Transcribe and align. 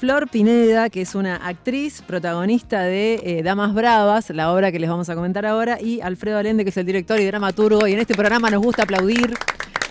Flor 0.00 0.28
Pineda, 0.30 0.90
que 0.90 1.00
es 1.00 1.16
una 1.16 1.34
actriz 1.34 2.02
protagonista 2.02 2.82
de 2.82 3.14
eh, 3.24 3.42
Damas 3.42 3.74
Bravas, 3.74 4.30
la 4.30 4.52
obra 4.52 4.70
que 4.70 4.78
les 4.78 4.88
vamos 4.88 5.08
a 5.08 5.16
comentar 5.16 5.44
ahora, 5.44 5.80
y 5.82 6.00
Alfredo 6.00 6.38
Alende, 6.38 6.62
que 6.62 6.70
es 6.70 6.76
el 6.76 6.86
director 6.86 7.18
y 7.18 7.24
dramaturgo, 7.24 7.84
y 7.84 7.94
en 7.94 7.98
este 7.98 8.14
programa 8.14 8.48
nos 8.48 8.62
gusta 8.62 8.84
aplaudir, 8.84 9.34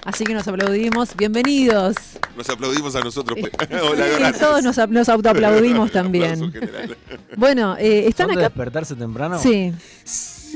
así 0.06 0.24
que 0.24 0.34
nos 0.34 0.48
aplaudimos. 0.48 1.14
Bienvenidos. 1.18 1.98
Nos 2.38 2.50
aplaudimos 2.50 2.96
a 2.96 3.02
nosotros. 3.02 3.38
pues. 3.38 3.52
Hola, 3.84 4.32
sí, 4.32 4.40
todos 4.40 4.64
nos, 4.64 4.78
nos 4.90 5.10
autoaplaudimos 5.10 5.92
también. 5.92 6.54
Bueno, 7.36 7.76
eh, 7.78 8.08
están 8.08 8.28
¿Son 8.28 8.32
acá. 8.32 8.40
de 8.40 8.48
despertarse 8.48 8.96
temprano? 8.96 9.38
Sí. 9.40 9.74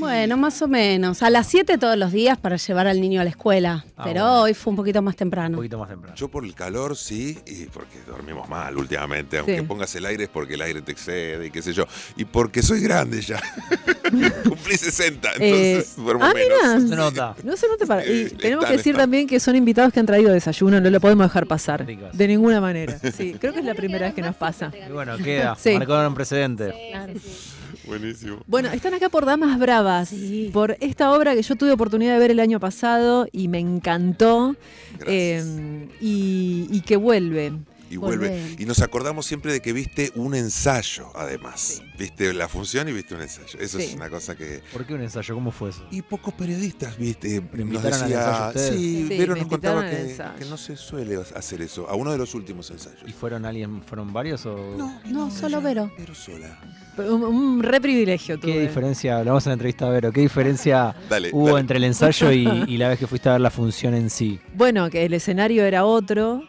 Bueno, 0.02 0.36
más 0.36 0.60
o 0.62 0.68
menos. 0.68 1.22
A 1.22 1.30
las 1.30 1.46
7 1.46 1.78
todos 1.78 1.96
los 1.96 2.10
días 2.12 2.36
para 2.38 2.56
llevar 2.56 2.86
al 2.88 3.00
niño 3.00 3.20
a 3.20 3.24
la 3.24 3.30
escuela. 3.30 3.84
Ah, 3.96 4.02
pero 4.04 4.20
bueno. 4.22 4.40
hoy 4.42 4.54
fue 4.54 4.70
un 4.72 4.76
poquito 4.76 5.00
más 5.00 5.14
Un 5.14 5.18
temprano. 5.18 5.56
poquito 5.56 5.78
más 5.78 5.88
temprano. 5.88 6.16
Yo 6.16 6.28
por 6.28 6.44
el 6.44 6.54
calor 6.54 6.96
sí, 6.96 7.38
y 7.46 7.66
porque 7.66 7.98
dormimos 8.06 8.48
mal 8.48 8.76
últimamente. 8.76 9.38
Aunque 9.38 9.60
Sí. 9.60 9.62
pongas 9.62 9.94
el 9.94 10.04
aire 10.06 10.24
es 10.24 10.30
porque 10.30 10.54
el 10.54 10.62
aire 10.62 10.82
te 10.82 10.92
excede 10.92 11.46
y 11.46 11.50
qué 11.50 11.62
sé 11.62 11.72
yo. 11.72 11.86
Y 12.16 12.24
porque 12.24 12.62
soy 12.62 12.80
grande 12.80 13.20
ya. 13.22 13.40
Cumplí 14.44 14.76
60, 14.76 15.28
entonces 15.38 15.96
duermo 15.96 16.24
ah, 16.24 16.32
menos. 16.34 16.58
mira. 16.82 16.88
Se 16.88 16.96
nota. 16.96 17.34
No 17.44 17.56
se 17.56 17.68
nota 17.68 17.86
para. 17.86 18.04
Y 18.04 18.10
Eh, 18.22 18.36
tenemos 18.40 18.64
que 18.66 18.72
decir 18.76 18.90
están. 18.92 19.04
también 19.04 19.26
que 19.26 19.38
son 19.40 19.56
invitados 19.56 19.92
que 19.92 20.00
han 20.00 20.06
traído 20.06 20.32
desayuno, 20.32 20.80
no 20.80 20.90
lo 20.90 21.00
podemos 21.00 21.26
dejar 21.26 21.46
pasar. 21.46 21.86
Ricos. 21.86 22.16
De 22.16 22.26
ninguna 22.28 22.60
manera. 22.60 22.98
Sí, 23.16 23.36
creo 23.40 23.52
que 23.52 23.60
es 23.60 23.64
la 23.64 23.74
primera 23.74 24.06
vez 24.06 24.14
que 24.14 24.22
nos 24.22 24.34
pasa. 24.36 24.72
Y 24.88 24.92
bueno, 24.92 25.16
queda. 25.16 25.54
Sí. 25.58 25.76
Marcaron 25.78 26.14
precedente. 26.14 26.72
Buenísimo. 27.98 28.38
Bueno, 28.46 28.70
están 28.70 28.94
acá 28.94 29.08
por 29.08 29.26
Damas 29.26 29.58
Bravas, 29.58 30.08
Sí. 30.08 30.50
por 30.52 30.76
esta 30.80 31.12
obra 31.12 31.34
que 31.34 31.42
yo 31.42 31.56
tuve 31.56 31.72
oportunidad 31.72 32.14
de 32.14 32.18
ver 32.18 32.30
el 32.30 32.40
año 32.40 32.58
pasado 32.60 33.26
y 33.32 33.48
me 33.48 33.58
encantó 33.58 34.56
Gracias. 34.98 35.46
eh, 35.46 35.88
y, 36.00 36.68
y 36.70 36.80
que 36.80 36.96
vuelve. 36.96 37.52
Y 37.92 37.96
vuelve. 37.96 38.54
Y 38.58 38.64
nos 38.66 38.80
acordamos 38.80 39.26
siempre 39.26 39.52
de 39.52 39.60
que 39.60 39.72
viste 39.72 40.10
un 40.14 40.34
ensayo, 40.34 41.10
además. 41.14 41.82
Viste 41.98 42.32
la 42.32 42.48
función 42.48 42.88
y 42.88 42.92
viste 42.92 43.14
un 43.14 43.20
ensayo. 43.22 43.58
Eso 43.60 43.78
Sí. 43.78 43.84
es 43.84 43.94
una 43.94 44.08
cosa 44.10 44.34
que. 44.36 44.62
¿Por 44.72 44.84
qué 44.86 44.94
un 44.94 45.02
ensayo? 45.02 45.34
¿Cómo 45.34 45.50
fue 45.52 45.70
eso? 45.70 45.86
Y 45.90 46.02
pocos 46.02 46.34
periodistas, 46.34 46.96
viste, 46.98 47.42
¿Lo 47.52 47.64
nos 47.64 47.84
al 47.84 48.00
decía, 48.00 48.46
ustedes? 48.48 48.70
sí, 48.74 49.06
Sí, 49.08 49.18
Vero 49.18 49.34
me 49.34 49.40
nos 49.40 49.48
contaba 49.48 49.88
que, 49.88 50.16
no 50.48 50.56
se 50.56 50.76
suele 50.76 51.18
hacer 51.36 51.62
eso, 51.62 51.88
a 51.88 51.94
uno 51.94 52.10
de 52.12 52.18
los 52.18 52.34
últimos 52.34 52.70
ensayos. 52.70 53.02
¿Y 53.06 53.12
fueron 53.12 53.44
alguien, 53.44 53.82
fueron 53.82 54.12
varios 54.12 54.44
o 54.46 54.56
No, 55.06 55.30
solo 55.30 55.60
Vero. 55.60 55.90
Vero 55.98 56.14
sola. 56.14 56.58
Un, 56.98 57.22
un 57.22 57.62
re 57.62 57.80
privilegio 57.80 58.38
qué 58.40 58.48
tuve. 58.52 58.60
diferencia? 58.60 59.18
Hablamos 59.18 59.46
en 59.46 59.50
la 59.50 59.54
entrevista 59.54 59.86
a 59.86 59.90
Vero. 59.90 60.12
¿Qué 60.12 60.20
diferencia 60.20 60.94
Dale, 61.08 61.30
hubo 61.32 61.46
dale. 61.48 61.60
entre 61.60 61.76
el 61.78 61.84
ensayo 61.84 62.30
y, 62.32 62.46
y 62.66 62.76
la 62.76 62.88
vez 62.88 62.98
que 62.98 63.06
fuiste 63.06 63.28
a 63.28 63.32
ver 63.32 63.40
la 63.40 63.50
función 63.50 63.94
en 63.94 64.10
sí? 64.10 64.40
Bueno, 64.54 64.90
que 64.90 65.04
el 65.04 65.14
escenario 65.14 65.64
era 65.64 65.84
otro. 65.84 66.42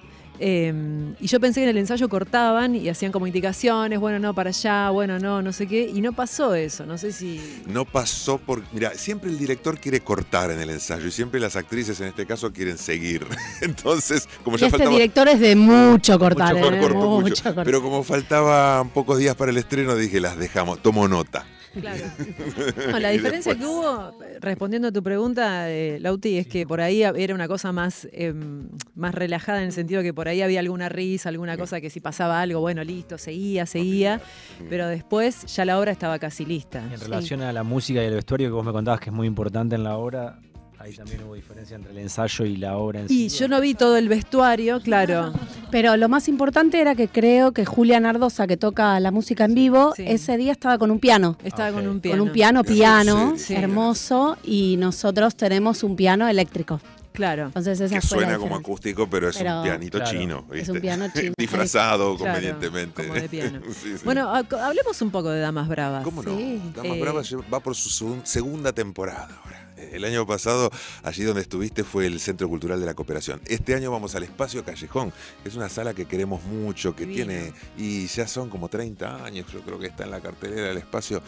Eh, 0.46 1.14
y 1.22 1.28
yo 1.28 1.40
pensé 1.40 1.62
que 1.62 1.64
en 1.64 1.70
el 1.70 1.78
ensayo 1.78 2.10
cortaban 2.10 2.76
y 2.76 2.90
hacían 2.90 3.14
como 3.14 3.28
indicaciones, 3.28 3.98
bueno, 3.98 4.20
no, 4.20 4.34
para 4.36 4.50
allá, 4.50 4.90
bueno, 4.90 5.18
no, 5.18 5.42
no 5.42 5.54
sé 5.54 5.68
qué. 5.68 5.90
Y 5.94 6.02
no 6.02 6.12
pasó 6.12 6.54
eso, 6.54 6.86
no 6.86 6.98
sé 6.98 7.14
si... 7.14 7.40
No 7.66 7.86
pasó 7.86 8.38
por. 8.40 8.62
Mira, 8.74 8.92
siempre 8.96 9.30
el 9.30 9.38
director 9.38 9.80
quiere 9.80 10.02
cortar 10.02 10.52
en 10.52 10.60
el 10.60 10.70
ensayo 10.70 11.08
y 11.08 11.12
siempre 11.12 11.40
las 11.40 11.56
actrices 11.56 12.02
en 12.02 12.08
este 12.08 12.26
caso 12.26 12.52
quieren 12.52 12.78
seguir. 12.78 13.26
Entonces, 13.62 14.28
como 14.44 14.58
Y 14.58 14.60
ya 14.60 14.66
este 14.66 14.80
faltaba. 14.80 14.96
director 14.98 15.30
es 15.30 15.40
de 15.40 15.56
mucho 15.56 16.20
cortar, 16.20 16.56
Mucho 16.56 16.74
¿eh? 16.74 16.80
corto, 16.82 16.96
mucho. 16.98 17.22
Mucho 17.22 17.44
cortar. 17.46 17.66
Pero 17.66 17.82
como 17.82 18.04
faltaban 18.04 18.90
pocos 18.90 19.18
días 19.20 19.36
para 19.36 19.52
el 19.52 19.58
estreno, 19.58 19.96
dije, 19.96 20.20
las 20.20 20.38
dejamos, 20.38 20.82
tomo 20.82 21.08
nota. 21.08 21.46
Claro. 21.80 22.06
No, 22.92 23.00
la 23.00 23.10
diferencia 23.10 23.56
que 23.56 23.66
hubo, 23.66 24.14
respondiendo 24.40 24.90
a 24.90 24.92
tu 24.92 25.02
pregunta, 25.02 25.70
eh, 25.70 25.98
Lauti, 26.00 26.38
es 26.38 26.48
que 26.48 26.68
por 26.68 26.82
ahí 26.82 27.02
era 27.04 27.34
una 27.34 27.48
cosa 27.48 27.72
más, 27.72 28.08
em, 28.12 28.70
más 28.96 29.16
relajada 29.16 29.60
en 29.60 29.66
el 29.66 29.72
sentido 29.72 30.02
que 30.02 30.14
por 30.14 30.28
ahí 30.28 30.42
había 30.42 30.60
alguna 30.60 30.90
risa, 30.90 31.30
alguna 31.30 31.58
cosa 31.58 31.82
que 31.82 31.90
si 31.90 32.00
pasaba 32.00 32.42
algo, 32.42 32.60
bueno, 32.60 32.84
listo, 32.84 33.18
seguía, 33.18 33.66
seguía, 33.66 34.22
pero 34.70 34.88
después 34.88 35.46
ya 35.56 35.66
la 35.66 35.80
obra 35.80 35.92
estaba 35.92 36.20
casi 36.20 36.46
lista. 36.46 36.84
En 36.92 37.00
relación 37.00 37.42
a 37.42 37.52
la 37.54 37.64
música 37.64 38.04
y 38.04 38.06
el 38.06 38.16
vestuario 38.16 38.50
que 38.50 38.54
vos 38.54 38.66
me 38.66 38.72
contabas 38.72 39.00
que 39.00 39.10
es 39.10 39.16
muy 39.16 39.28
importante 39.28 39.76
en 39.76 39.84
la 39.84 39.98
obra, 39.98 40.40
ahí 40.84 40.94
también 40.94 41.24
hubo 41.24 41.34
diferencia 41.36 41.76
entre 41.76 41.92
el 41.92 41.98
ensayo 41.98 42.46
y 42.46 42.58
la 42.58 42.78
obra 42.78 43.00
en 43.02 43.08
sí. 43.08 43.26
Y 43.26 43.30
yo 43.30 43.48
no 43.48 43.60
vi 43.62 43.74
todo 43.74 43.98
el 43.98 44.10
vestuario, 44.10 44.82
claro. 44.82 45.34
Pero 45.72 45.96
lo 45.98 46.10
más 46.10 46.28
importante 46.28 46.80
era 46.82 46.94
que 46.96 47.08
creo 47.08 47.52
que 47.54 47.66
Julia 47.66 48.00
Nardosa, 48.00 48.48
que 48.48 48.58
toca 48.58 49.00
la 49.00 49.12
música 49.12 49.46
en 49.46 49.56
vivo, 49.56 49.94
Sí. 49.96 50.04
ese 50.08 50.38
día 50.38 50.52
estaba 50.52 50.78
con 50.78 50.92
un 50.92 51.00
piano. 51.00 51.38
Estaba 51.44 51.70
Ok. 51.70 51.76
con 51.76 51.88
un 51.88 52.00
piano. 52.02 52.18
Con 52.20 52.28
un 52.28 52.34
piano, 52.34 52.64
piano, 52.64 53.34
sí, 53.38 53.46
sí. 53.46 53.54
hermoso, 53.56 54.38
y 54.44 54.76
nosotros 54.78 55.36
tenemos 55.36 55.84
un 55.84 55.96
piano 55.96 56.28
eléctrico. 56.28 56.80
Claro. 57.14 57.46
Entonces 57.46 57.80
esa 57.80 57.94
Que 57.96 58.02
suena 58.02 58.40
como 58.40 58.56
acústico, 58.56 59.08
pero 59.08 59.30
es 59.30 59.38
Pero- 59.38 59.58
un 59.58 59.64
pianito 59.64 60.00
Claro. 60.00 60.12
chino. 60.20 60.46
Es 60.52 60.68
un 60.68 60.82
piano 60.82 61.06
chino. 61.16 61.34
Disfrazado 61.38 62.18
Claro, 62.18 62.34
convenientemente. 62.34 63.04
como 63.04 63.14
de 63.14 63.30
piano. 63.30 63.60
Sí, 63.84 63.98
sí. 63.98 64.02
Bueno, 64.04 64.30
ha- 64.34 64.40
hablemos 64.66 65.00
un 65.02 65.12
poco 65.12 65.30
de 65.30 65.40
Damas 65.40 65.68
Bravas. 65.70 66.04
¿Cómo 66.04 66.24
no? 66.24 66.36
Sí. 66.36 66.60
Damas 66.76 66.98
Eh, 66.98 67.02
Bravas 67.02 67.36
va 67.54 67.60
por 67.60 67.76
su 67.76 67.90
segun- 67.90 68.22
segunda 68.26 68.74
temporada 68.74 69.30
ahora. 69.44 69.53
El 69.94 70.06
año 70.06 70.26
pasado, 70.26 70.72
allí 71.04 71.24
donde 71.24 71.42
estuviste, 71.42 71.84
fue 71.84 72.06
el 72.08 72.20
Centro 72.20 72.48
Cultural 72.50 72.80
de 72.80 72.86
la 72.86 72.94
Cooperación. 72.94 73.42
Este 73.46 73.76
año 73.76 73.92
vamos 73.92 74.16
al 74.16 74.24
Espacio 74.24 74.64
Callejón, 74.64 75.12
que 75.44 75.50
es 75.50 75.56
una 75.56 75.70
sala 75.70 75.94
que 75.94 76.06
queremos 76.06 76.44
mucho, 76.44 76.96
que 76.96 77.06
Divino. 77.06 77.28
tiene, 77.28 77.54
y 77.78 78.08
ya 78.08 78.28
son 78.28 78.50
como 78.50 78.70
30 78.70 79.26
años, 79.26 79.46
yo 79.52 79.62
creo 79.62 79.80
que 79.80 79.88
está 79.88 80.04
en 80.04 80.12
la 80.12 80.20
cartelera 80.22 80.68
del 80.68 80.78
Espacio 80.78 81.22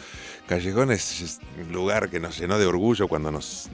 Callejón. 0.48 0.90
Es, 0.92 1.20
es 1.20 1.40
un 1.64 1.72
lugar 1.72 2.08
que 2.10 2.20
nos 2.20 2.38
llenó 2.38 2.58
de 2.58 2.66
orgullo 2.66 3.08
cuando 3.08 3.30
nos 3.30 3.68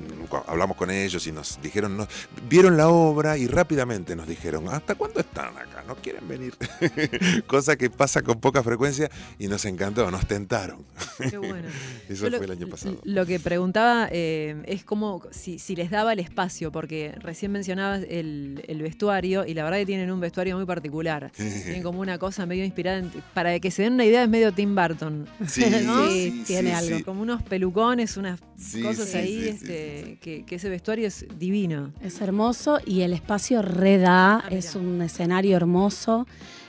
hablamos 0.47 0.77
con 0.77 0.91
ellos 0.91 1.27
y 1.27 1.33
nos 1.33 1.61
dijeron, 1.63 1.97
no, 1.97 2.07
vieron 2.49 2.77
la 2.77 2.89
obra 2.89 3.37
y 3.39 3.47
rápidamente 3.47 4.15
nos 4.17 4.27
dijeron, 4.27 4.69
¿hasta 4.69 4.95
cuándo 4.95 5.21
están 5.21 5.57
acá? 5.57 5.83
¿No 5.87 5.97
quieren 5.97 6.27
venir? 6.29 6.55
Cosa 7.47 7.77
que 7.77 7.91
pasa 7.91 8.23
con 8.23 8.41
poca 8.41 8.63
frecuencia 8.63 9.11
y 9.39 9.49
nos 9.49 9.65
encantó, 9.65 10.11
nos 10.11 10.27
tentaron. 10.27 10.85
Qué 11.31 11.39
bueno. 11.39 11.69
Eso 12.09 12.25
Yo 12.25 12.31
lo- 12.31 12.37
fue 12.39 12.47
el 12.47 12.53
año 12.53 12.69
pasado. 12.69 12.99
Lo 13.05 13.27
que 13.27 13.41
preguntaba 13.41 14.09
eh, 14.11 14.63
es 14.73 14.85
como 14.85 15.23
si, 15.31 15.59
si 15.59 15.77
les 15.77 15.91
daba 15.91 16.13
el 16.13 16.19
espacio, 16.19 16.73
porque 16.73 17.13
recién 17.21 17.53
mencionabas 17.53 18.03
el, 18.09 18.63
el 18.67 18.83
vestuario 18.83 19.45
y 19.47 19.55
la 19.55 19.65
verdad 19.65 19.79
que 19.79 19.87
tienen 19.87 20.11
un 20.11 20.21
vestuario 20.21 20.57
muy 20.57 20.67
particular. 20.67 21.31
Tienen 21.37 21.83
como 21.83 22.01
una 22.01 22.19
cosa 22.19 22.47
medio 22.47 22.65
inspirada, 22.65 22.99
en- 22.99 23.11
para 23.35 23.59
que 23.61 23.71
se 23.71 23.83
den 23.83 23.95
una 23.95 24.05
idea 24.05 24.23
es 24.23 24.29
medio 24.29 24.53
Tim 24.53 24.75
Burton. 24.75 25.27
Sí, 25.47 25.65
¿no? 25.85 26.09
Sí, 26.09 26.43
tiene 26.47 26.75
algo. 26.75 26.99
sí. 26.99 27.03
Como 27.05 27.23
unos 27.23 27.43
pelucones, 27.43 28.17
unas 28.17 28.41
Sí, 28.57 28.81
cosas 28.81 29.09
sí, 29.11 29.17
ahí, 29.17 29.35
sí, 29.35 29.43
sí, 29.43 29.49
este, 29.49 30.05
sí, 30.07 30.17
Que, 30.21 30.45
que 30.45 30.55
ese 30.57 30.69
vestuario 30.69 31.07
es 31.09 31.27
divino. 31.39 31.93
Es 32.03 32.21
hermoso 32.21 32.79
y 32.87 33.01
el 33.03 33.13
espacio 33.13 33.63
reda, 33.63 34.37
Ah, 34.45 34.49
es 34.51 34.75
un 34.77 35.03
escenario 35.03 35.57
hermoso, 35.57 36.27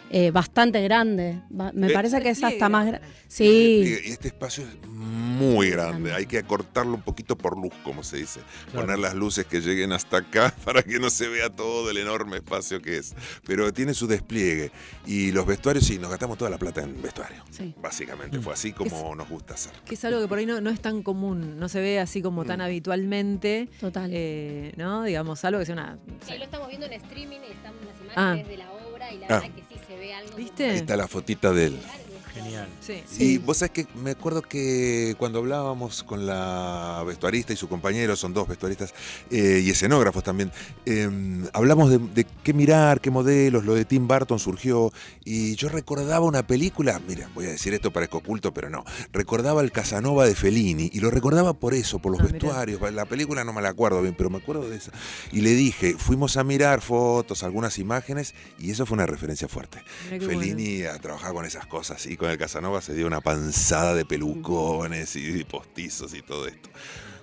eh, 0.09 0.31
bastante 0.31 0.81
grande. 0.83 1.39
Me 1.73 1.87
Eh, 1.87 1.93
parece 1.93 2.21
que 2.21 2.29
es 2.29 2.43
hasta 2.43 2.69
más 2.69 2.87
grande. 2.87 3.07
Sí, 3.27 3.83
Y 4.05 4.09
este 4.11 4.27
espacio 4.27 4.63
es 4.63 4.87
muy 5.51 5.69
grande, 5.69 6.13
hay 6.13 6.25
que 6.25 6.37
acortarlo 6.39 6.93
un 6.95 7.01
poquito 7.01 7.37
por 7.37 7.57
luz, 7.57 7.73
como 7.83 8.03
se 8.03 8.17
dice. 8.17 8.39
Claro. 8.71 8.85
Poner 8.87 8.99
las 8.99 9.13
luces 9.15 9.45
que 9.45 9.61
lleguen 9.61 9.91
hasta 9.91 10.17
acá 10.17 10.53
para 10.65 10.81
que 10.83 10.99
no 10.99 11.09
se 11.09 11.27
vea 11.27 11.49
todo 11.49 11.89
el 11.89 11.97
enorme 11.97 12.37
espacio 12.37 12.81
que 12.81 12.97
es. 12.97 13.13
Pero 13.45 13.71
tiene 13.73 13.93
su 13.93 14.07
despliegue. 14.07 14.71
Y 15.05 15.31
los 15.31 15.45
vestuarios, 15.45 15.85
sí, 15.85 15.99
nos 15.99 16.09
gastamos 16.09 16.37
toda 16.37 16.49
la 16.49 16.57
plata 16.57 16.81
en 16.81 17.01
vestuario. 17.01 17.43
sí. 17.51 17.73
Básicamente, 17.81 18.39
fue 18.39 18.53
así 18.53 18.71
como 18.73 19.15
nos 19.15 19.27
gusta 19.29 19.53
hacer. 19.55 19.73
Que 19.85 19.95
es 19.95 20.05
algo 20.05 20.21
que 20.21 20.27
por 20.27 20.37
ahí 20.37 20.45
no, 20.45 20.61
no 20.61 20.69
es 20.69 20.79
tan 20.81 21.03
común, 21.03 21.59
no 21.59 21.67
se 21.69 21.81
ve 21.81 21.99
así 21.99 22.21
como 22.21 22.45
tan 22.45 22.59
Mm. 22.59 22.61
habitualmente. 22.63 23.69
Total. 23.79 24.09
Eh, 24.13 24.73
¿No? 24.77 25.03
Digamos, 25.03 25.43
algo 25.45 25.59
que 25.59 25.65
sea 25.65 25.73
una. 25.73 25.97
Sí, 26.25 26.37
lo 26.37 26.43
estamos 26.45 26.67
viendo 26.69 26.85
en 26.85 26.93
streaming 26.93 27.39
y 27.47 27.51
están 27.51 27.73
las 27.85 27.95
Ah. 28.15 28.33
imágenes 28.37 28.47
de 28.47 28.57
la 28.57 28.71
obra 28.71 29.11
y 29.13 29.17
la 29.19 29.25
Ah. 29.27 29.39
verdad 29.41 29.55
que 29.55 29.63
sí 29.75 29.81
se 29.87 29.95
ve 29.97 30.13
algo. 30.13 30.35
¿Viste? 30.37 30.69
Ahí 30.69 30.77
está 30.77 30.95
la 30.95 31.07
fotita 31.07 31.51
de 31.51 31.65
él. 31.67 31.79
Sí. 32.85 33.01
Y 33.17 33.37
vos 33.37 33.57
sabés 33.57 33.71
que 33.71 33.87
me 33.95 34.11
acuerdo 34.11 34.41
que 34.41 35.15
cuando 35.17 35.39
hablábamos 35.39 36.03
con 36.03 36.25
la 36.25 37.03
vestuarista 37.07 37.53
y 37.53 37.55
su 37.55 37.69
compañero, 37.69 38.15
son 38.15 38.33
dos 38.33 38.47
vestuaristas 38.47 38.93
eh, 39.31 39.61
y 39.63 39.69
escenógrafos 39.69 40.23
también, 40.23 40.51
eh, 40.85 41.09
hablamos 41.53 41.89
de, 41.89 41.97
de 41.99 42.25
qué 42.43 42.53
mirar, 42.53 42.99
qué 42.99 43.09
modelos, 43.11 43.63
lo 43.65 43.73
de 43.73 43.85
Tim 43.85 44.07
Burton 44.07 44.39
surgió 44.39 44.91
y 45.23 45.55
yo 45.55 45.69
recordaba 45.69 46.25
una 46.25 46.45
película, 46.45 46.99
mira, 47.07 47.29
voy 47.33 47.45
a 47.45 47.49
decir 47.51 47.73
esto 47.73 47.91
parezco 47.91 48.17
oculto, 48.17 48.53
pero 48.53 48.69
no, 48.69 48.83
recordaba 49.13 49.61
el 49.61 49.71
Casanova 49.71 50.25
de 50.25 50.35
Fellini 50.35 50.89
y 50.91 50.99
lo 50.99 51.09
recordaba 51.09 51.53
por 51.53 51.73
eso, 51.73 51.99
por 51.99 52.11
los 52.11 52.19
Ah, 52.21 52.23
mirá. 52.25 52.33
vestuarios, 52.39 52.91
la 52.93 53.05
película 53.05 53.43
no 53.43 53.53
me 53.53 53.61
la 53.61 53.69
acuerdo 53.69 54.01
bien, 54.01 54.15
pero 54.17 54.29
me 54.29 54.37
acuerdo 54.37 54.69
de 54.69 54.77
esa. 54.77 54.91
Y 55.31 55.41
le 55.41 55.51
dije, 55.55 55.95
fuimos 55.97 56.37
a 56.37 56.43
mirar 56.43 56.81
fotos, 56.81 57.43
algunas 57.43 57.79
imágenes 57.79 58.33
y 58.59 58.71
eso 58.71 58.85
fue 58.85 58.95
una 58.95 59.05
referencia 59.05 59.47
fuerte. 59.47 59.81
Qué 60.09 60.19
bueno. 60.19 60.39
Fellini 60.41 60.83
a 60.83 60.97
trabajar 60.99 61.33
con 61.33 61.45
esas 61.45 61.65
cosas 61.65 62.05
y 62.05 62.17
con 62.17 62.29
el 62.29 62.37
Casanova 62.37 62.72
se 62.81 62.93
dio 62.93 63.07
una 63.07 63.21
panzada 63.21 63.93
de 63.95 64.05
pelucones 64.05 65.15
y 65.15 65.43
postizos 65.43 66.13
y 66.13 66.21
todo 66.21 66.47
esto. 66.47 66.69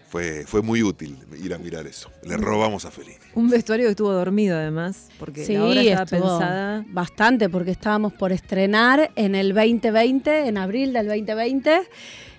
Fue, 0.09 0.45
fue 0.45 0.61
muy 0.61 0.83
útil 0.83 1.17
ir 1.41 1.55
a 1.55 1.59
mirar 1.59 1.87
eso. 1.87 2.11
Le 2.25 2.37
robamos 2.37 2.85
a 2.85 2.91
Fellini. 2.91 3.17
Un 3.37 3.49
vestuario 3.49 3.87
que 3.87 3.91
estuvo 3.93 4.13
dormido 4.13 4.57
además, 4.57 5.07
porque 5.21 5.45
Sí, 5.45 5.53
la 5.55 5.65
obra 5.67 5.81
estaba 5.83 6.03
estuvo 6.03 6.21
pensada. 6.39 6.85
bastante 6.89 7.49
porque 7.49 7.71
estábamos 7.71 8.13
por 8.15 8.33
estrenar 8.33 9.13
en 9.15 9.37
el 9.37 9.55
2020, 9.55 10.49
en 10.49 10.59
abril 10.59 10.93
del 10.93 11.07
2020. 11.07 11.83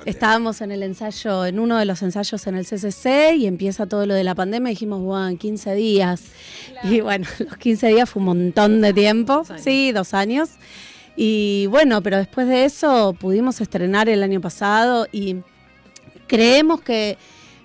Estábamos 0.03 0.59
en 0.59 0.71
el 0.71 0.83
ensayo, 0.83 1.45
en 1.45 1.59
uno 1.59 1.77
de 1.77 1.85
los 1.85 2.01
ensayos 2.01 2.45
en 2.47 2.55
el 2.55 2.65
CCC 2.65 3.35
y 3.37 3.45
empieza 3.45 3.85
todo 3.85 4.05
lo 4.05 4.15
de 4.15 4.25
la 4.25 4.35
pandemia. 4.35 4.71
y 4.71 4.73
Dijimos, 4.73 4.99
bueno, 5.01 5.29
en 5.29 5.37
15 5.37 5.73
días. 5.75 6.23
Y 6.83 6.99
bueno, 6.99 7.25
los 7.39 7.55
15 7.55 7.87
días 7.87 8.09
fue 8.09 8.19
un 8.19 8.25
montón 8.25 8.81
de 8.81 8.91
tiempo. 8.93 9.35
Dos 9.35 9.51
años. 9.51 9.63
Sí, 9.63 9.91
dos 9.93 10.13
años. 10.13 10.49
Y 11.15 11.67
bueno, 11.67 12.01
pero 12.01 12.17
después 12.17 12.47
de 12.47 12.65
eso 12.65 13.15
pudimos 13.19 13.61
estrenar 13.61 14.09
el 14.09 14.23
año 14.23 14.41
pasado 14.41 15.07
y 15.11 15.37
creemos 16.27 16.81
que 16.81 17.17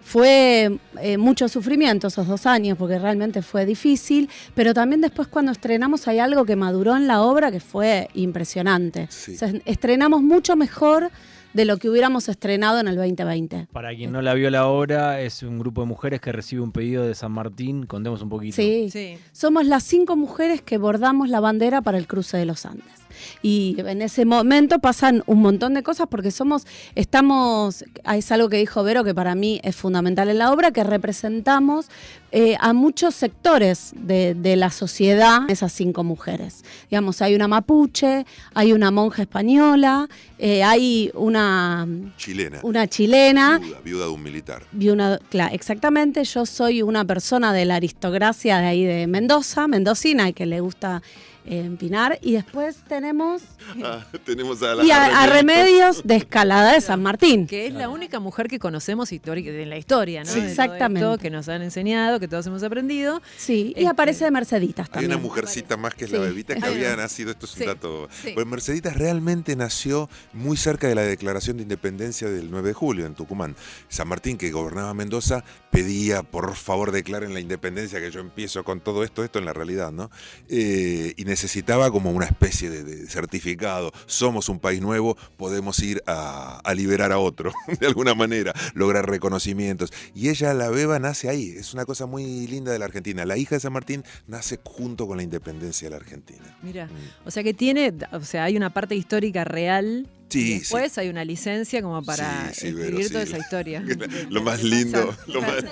fue 0.07 0.79
eh, 1.01 1.19
mucho 1.19 1.49
sufrimiento 1.49 2.07
esos 2.07 2.29
dos 2.29 2.47
años 2.47 2.79
porque 2.79 2.97
realmente 2.97 3.43
fue 3.43 3.67
difícil, 3.67 4.31
pero 4.55 4.73
también 4.73 5.01
después 5.01 5.27
cuando 5.27 5.51
estrenamos 5.51 6.07
hay 6.07 6.21
algo 6.21 6.45
que 6.45 6.55
maduró 6.55 6.97
en 6.97 7.09
la 7.09 7.23
obra 7.23 7.51
que 7.51 7.59
fue 7.59 8.09
impresionante. 8.15 9.09
Sí. 9.11 9.35
O 9.35 9.39
sea, 9.39 9.53
estrenamos 9.65 10.23
mucho 10.23 10.55
mejor 10.55 11.11
de 11.55 11.65
lo 11.65 11.79
que 11.79 11.89
hubiéramos 11.89 12.29
estrenado 12.29 12.79
en 12.79 12.87
el 12.87 12.95
2020. 12.95 13.67
Para 13.73 13.97
quien 13.97 14.13
no 14.13 14.23
la 14.23 14.35
vio 14.35 14.49
la 14.51 14.69
obra, 14.69 15.21
es 15.21 15.43
un 15.43 15.59
grupo 15.59 15.81
de 15.81 15.89
mujeres 15.89 16.21
que 16.21 16.31
recibe 16.31 16.61
un 16.61 16.71
pedido 16.71 17.05
de 17.05 17.15
San 17.15 17.33
Martín. 17.33 17.87
Contemos 17.87 18.23
un 18.23 18.29
poquito. 18.29 18.55
Sí. 18.55 18.91
Sí. 18.93 19.19
Somos 19.33 19.67
las 19.67 19.83
cinco 19.83 20.15
mujeres 20.17 20.61
que 20.61 20.79
bordamos 20.79 21.31
la 21.31 21.41
bandera 21.41 21.83
para 21.83 21.99
el 21.99 22.07
cruce 22.07 22.37
de 22.37 22.45
los 22.45 22.65
Andes. 22.67 23.06
Y 23.43 23.77
en 23.79 24.03
ese 24.03 24.25
momento 24.25 24.79
pasan 24.79 25.23
un 25.27 25.41
montón 25.41 25.75
de 25.75 25.83
cosas 25.83 26.07
porque 26.11 26.31
somos, 26.31 26.67
estamos, 26.95 27.85
es 28.15 28.33
algo 28.33 28.49
que 28.49 28.57
dijo 28.59 28.83
Vero 28.83 29.05
que 29.05 29.15
para 29.15 29.35
mí 29.35 29.61
es 29.63 29.77
fundamental 29.77 30.29
en 30.29 30.39
la 30.39 30.53
obra, 30.53 30.71
que 30.71 30.83
representamos 30.85 31.87
eh, 32.33 32.57
a 32.61 32.73
muchos 32.73 33.15
sectores 33.15 33.93
de, 33.97 34.35
de 34.35 34.57
la 34.57 34.71
sociedad, 34.71 35.49
esas 35.49 35.73
cinco 35.73 36.05
mujeres. 36.05 36.65
Digamos, 36.91 37.23
hay 37.23 37.35
una 37.35 37.49
mapuche, 37.49 38.27
hay 38.55 38.73
una 38.73 38.91
monja 38.91 39.23
española, 39.23 40.09
eh, 40.39 40.63
hay 40.63 41.11
una, 41.15 41.87
Chilena. 42.17 42.59
una 42.63 42.87
chilena. 42.89 43.59
Viuda, 43.59 43.81
viuda 43.85 44.05
de 44.07 44.11
un 44.11 44.23
militar. 44.23 44.63
Vi 44.73 44.91
una- 44.91 45.19
claro, 45.31 45.55
exactamente, 45.55 46.25
yo 46.25 46.45
soy 46.45 46.83
una 46.83 47.05
persona 47.05 47.53
de 47.53 47.65
la 47.65 47.77
aristocracia 47.77 48.59
de 48.59 48.67
ahí 48.67 48.85
de 48.85 49.07
Mendoza, 49.07 49.67
mendocina, 49.69 50.29
y 50.29 50.33
que 50.33 50.47
le 50.47 50.61
gusta 50.61 51.03
eh, 51.47 51.61
empinar. 51.61 52.19
Y 52.23 52.33
después 52.33 52.77
tenemos 52.89 53.43
Ah, 53.83 54.05
tenemos 54.25 54.63
a 54.63 54.75
la 54.77 54.85
y 54.85 54.91
a, 54.91 55.23
a 55.23 55.27
Remedios 55.27 56.03
de 56.05 56.17
Escalada 56.17 56.73
de 56.75 56.81
San 56.81 57.03
Martín. 57.03 57.47
Que 57.47 57.67
es 57.67 57.75
la 57.75 57.89
única 57.89 58.21
mujer 58.21 58.49
que 58.49 58.59
conocemos 58.59 59.11
en 59.13 59.71
la 59.71 59.77
historia, 59.79 60.23
¿no? 60.25 60.31
Sí, 60.31 60.35
De 60.37 60.41
todo 60.43 60.51
exactamente. 60.51 61.01
esto 61.13 61.19
que 61.19 61.31
nos 61.31 61.49
han 61.49 61.63
enseñado, 61.63 62.21
que 62.21 62.29
todos 62.29 62.47
hemos 62.47 62.63
aprendido. 62.63 63.21
Sí, 63.37 63.73
y 63.75 63.81
Este- 63.81 63.89
aparece 63.89 64.25
de 64.25 64.31
Merceditas 64.31 64.87
Hay 64.89 64.93
también. 64.93 65.13
una 65.13 65.21
mujercita 65.21 65.77
más 65.77 65.95
que 65.95 66.05
es 66.05 66.11
la 66.13 66.19
bebita 66.21 66.55
que 66.55 66.65
Hay 66.65 66.75
había 66.75 66.97
nacido, 66.97 67.31
esto 67.31 67.47
es 67.47 67.53
un 67.55 67.59
Sí, 67.61 67.65
dato. 67.67 68.09
sí. 68.23 68.31
Pues 68.35 68.47
Merceditas 68.47 68.97
realmente 68.97 69.57
nació 69.57 70.09
muy 70.33 70.57
cerca 70.57 70.87
de 70.89 70.95
la 70.95 71.03
declaración 71.03 71.57
de 71.57 71.63
independencia 71.65 72.29
del 72.29 72.51
9 72.51 72.69
de 72.69 72.75
julio 72.75 73.07
en 73.07 73.15
Tucumán. 73.15 73.57
San 73.89 74.09
Martín, 74.09 74.37
que 74.39 74.51
gobernaba 74.51 74.95
Mendoza, 74.95 75.45
pedía 75.71 76.23
por 76.23 76.55
favor 76.55 76.93
declaren 76.93 77.35
la 77.35 77.41
independencia, 77.41 78.01
que 78.01 78.11
yo 78.11 78.21
empiezo 78.21 78.65
con 78.65 78.81
todo 78.81 79.05
esto, 79.05 79.25
esto 79.25 79.39
en 79.39 79.45
la 79.45 79.53
realidad, 79.53 79.93
¿no? 79.93 80.11
Eh, 80.49 81.15
y 81.17 81.25
necesitaba 81.37 81.91
como 81.91 82.13
una 82.13 82.25
especie 82.25 82.71
de, 82.71 82.83
de 82.83 83.07
certificado. 83.11 83.93
Somos 84.07 84.49
un 84.49 84.59
país 84.59 84.81
nuevo, 84.81 85.19
podemos 85.37 85.79
ir 85.81 86.03
a, 86.07 86.61
a 86.65 86.73
liberar 86.75 87.13
a 87.13 87.19
otro, 87.19 87.53
de 87.81 87.87
alguna 87.87 88.15
manera, 88.15 88.55
lograr 88.73 89.07
reconocimientos. 89.07 89.93
Y 90.15 90.31
ella, 90.31 90.55
la 90.55 90.71
beba, 90.71 90.99
nace 90.99 91.29
ahí. 91.29 91.51
Es 91.51 91.75
una 91.75 91.85
cosa 91.85 92.07
muy 92.07 92.47
linda 92.47 92.73
de 92.73 92.79
la 92.79 92.87
Argentina. 92.87 93.27
La 93.27 93.37
hija 93.37 93.57
de 93.57 93.61
San 93.61 93.75
Martín 93.75 94.03
nace 94.27 94.59
junto 94.65 95.07
con 95.07 95.19
la 95.19 95.25
independencia 95.25 95.87
de 95.87 95.91
la 95.91 95.97
Argentina. 95.99 96.57
Mira, 96.63 96.87
Mm. 96.87 97.27
o 97.29 97.31
sea 97.31 97.43
que 97.43 97.53
tiene, 97.53 97.93
o 98.13 98.21
sea, 98.25 98.45
hay 98.45 98.57
una 98.57 98.71
parte 98.71 98.95
histórica 98.97 99.45
real. 99.45 100.09
Sí, 100.31 100.55
y 100.55 100.59
después 100.61 100.97
hay 100.99 101.09
una 101.09 101.25
licencia 101.25 101.83
como 101.83 102.03
para 102.03 102.49
Sí, 102.55 102.61
sí, 102.69 102.73
Vero, 102.73 102.85
escribir 102.99 103.09
toda 103.13 103.23
esa 103.25 103.39
historia. 103.39 103.85
Lo 104.31 104.43
más 104.43 104.63
lindo, 104.63 105.15
más, 105.41 105.65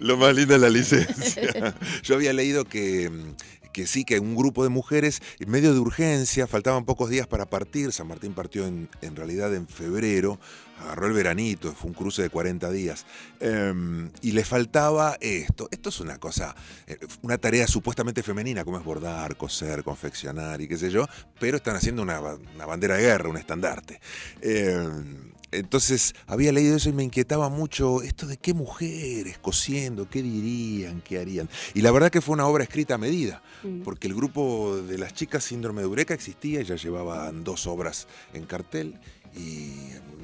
lo 0.00 0.16
más 0.16 0.34
lindo 0.34 0.54
es 0.54 0.60
la 0.60 0.68
licencia. 0.70 1.74
Yo 2.02 2.14
había 2.16 2.32
leído 2.32 2.64
que, 2.64 3.08
mm, 3.10 3.34
que 3.72 3.86
sí, 3.86 4.04
que 4.04 4.18
un 4.18 4.34
grupo 4.34 4.62
de 4.62 4.68
mujeres, 4.68 5.20
en 5.38 5.50
medio 5.50 5.72
de 5.72 5.80
urgencia, 5.80 6.46
faltaban 6.46 6.84
pocos 6.84 7.10
días 7.10 7.26
para 7.26 7.46
partir. 7.46 7.92
San 7.92 8.08
Martín 8.08 8.32
partió 8.34 8.66
en, 8.66 8.88
en 9.00 9.16
realidad 9.16 9.54
en 9.54 9.66
febrero, 9.66 10.38
agarró 10.80 11.06
el 11.06 11.12
veranito, 11.12 11.72
fue 11.72 11.88
un 11.88 11.94
cruce 11.94 12.22
de 12.22 12.30
40 12.30 12.70
días. 12.70 13.06
Em, 13.40 14.10
y 14.22 14.32
le 14.32 14.44
faltaba 14.44 15.16
esto. 15.20 15.68
Esto 15.70 15.88
es 15.88 16.00
una 16.00 16.18
cosa, 16.18 16.54
eh, 16.86 16.98
una 17.22 17.38
tarea 17.38 17.66
supuestamente 17.66 18.22
femenina, 18.22 18.64
como 18.64 18.78
es 18.78 18.84
bordar, 18.84 19.36
coser, 19.36 19.82
confeccionar 19.84 20.60
y 20.60 20.68
qué 20.68 20.76
sé 20.76 20.90
yo, 20.90 21.06
pero 21.38 21.56
están 21.56 21.76
haciendo 21.76 22.02
una, 22.02 22.20
ba- 22.20 22.38
una 22.54 22.66
bandera 22.66 22.96
de 22.96 23.02
guerra, 23.02 23.28
un 23.28 23.36
estandarte. 23.36 24.00
Em, 24.40 25.30
entonces 25.52 26.14
había 26.28 26.52
leído 26.52 26.76
eso 26.76 26.88
y 26.88 26.92
me 26.92 27.02
inquietaba 27.02 27.48
mucho 27.48 28.02
esto 28.02 28.26
de 28.26 28.36
qué 28.36 28.54
mujeres 28.54 29.36
cosiendo, 29.38 30.08
qué 30.08 30.22
dirían, 30.22 31.00
qué 31.02 31.18
harían. 31.18 31.48
Y 31.74 31.80
la 31.82 31.90
verdad 31.90 32.10
que 32.10 32.20
fue 32.20 32.34
una 32.34 32.46
obra 32.46 32.62
escrita 32.64 32.94
a 32.94 32.98
medida, 32.98 33.42
Mm. 33.62 33.82
porque 33.82 34.06
el 34.06 34.14
grupo 34.14 34.76
de 34.80 34.96
las 34.96 35.12
chicas 35.12 35.44
síndrome 35.44 35.80
de 35.82 35.86
Eureka 35.88 36.14
existía, 36.14 36.62
ya 36.62 36.76
llevaban 36.76 37.42
dos 37.44 37.66
obras 37.66 38.06
en 38.32 38.46
cartel 38.46 38.94
y 39.36 39.72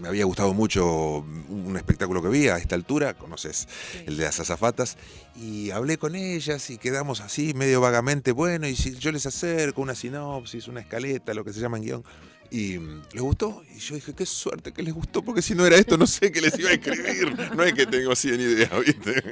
me 0.06 0.10
había 0.10 0.24
gustado 0.24 0.54
mucho 0.54 1.24
un 1.48 1.74
espectáculo 1.76 2.22
que 2.22 2.28
vi 2.28 2.46
a 2.46 2.58
esta 2.58 2.76
altura, 2.76 3.14
conoces 3.14 3.66
el 4.06 4.16
de 4.16 4.22
las 4.22 4.38
azafatas, 4.38 4.96
y 5.34 5.70
hablé 5.70 5.98
con 5.98 6.14
ellas 6.14 6.70
y 6.70 6.78
quedamos 6.78 7.20
así 7.20 7.54
medio 7.54 7.80
vagamente, 7.80 8.30
bueno, 8.30 8.68
y 8.68 8.76
si 8.76 8.94
yo 8.94 9.10
les 9.10 9.26
acerco 9.26 9.82
una 9.82 9.96
sinopsis, 9.96 10.68
una 10.68 10.78
escaleta, 10.78 11.34
lo 11.34 11.44
que 11.44 11.52
se 11.52 11.58
llama 11.58 11.78
en 11.78 11.82
guion, 11.82 12.04
y 12.52 12.78
mm, 12.78 13.02
les 13.14 13.20
gustó, 13.20 13.64
y 13.74 13.80
yo 13.80 13.96
dije, 13.96 14.14
qué 14.14 14.24
suerte 14.26 14.72
que 14.72 14.84
les 14.84 14.94
gustó, 14.94 15.22
porque 15.22 15.42
si 15.42 15.56
no 15.56 15.66
era 15.66 15.74
esto, 15.74 15.96
no 15.98 16.06
sé 16.06 16.30
qué 16.30 16.40
les 16.40 16.56
iba 16.56 16.70
a 16.70 16.74
escribir, 16.74 17.34
no 17.56 17.64
es 17.64 17.72
que 17.74 17.86
tengo 17.86 18.14
100 18.14 18.40
ideas, 18.40 18.70
¿viste? 18.86 19.24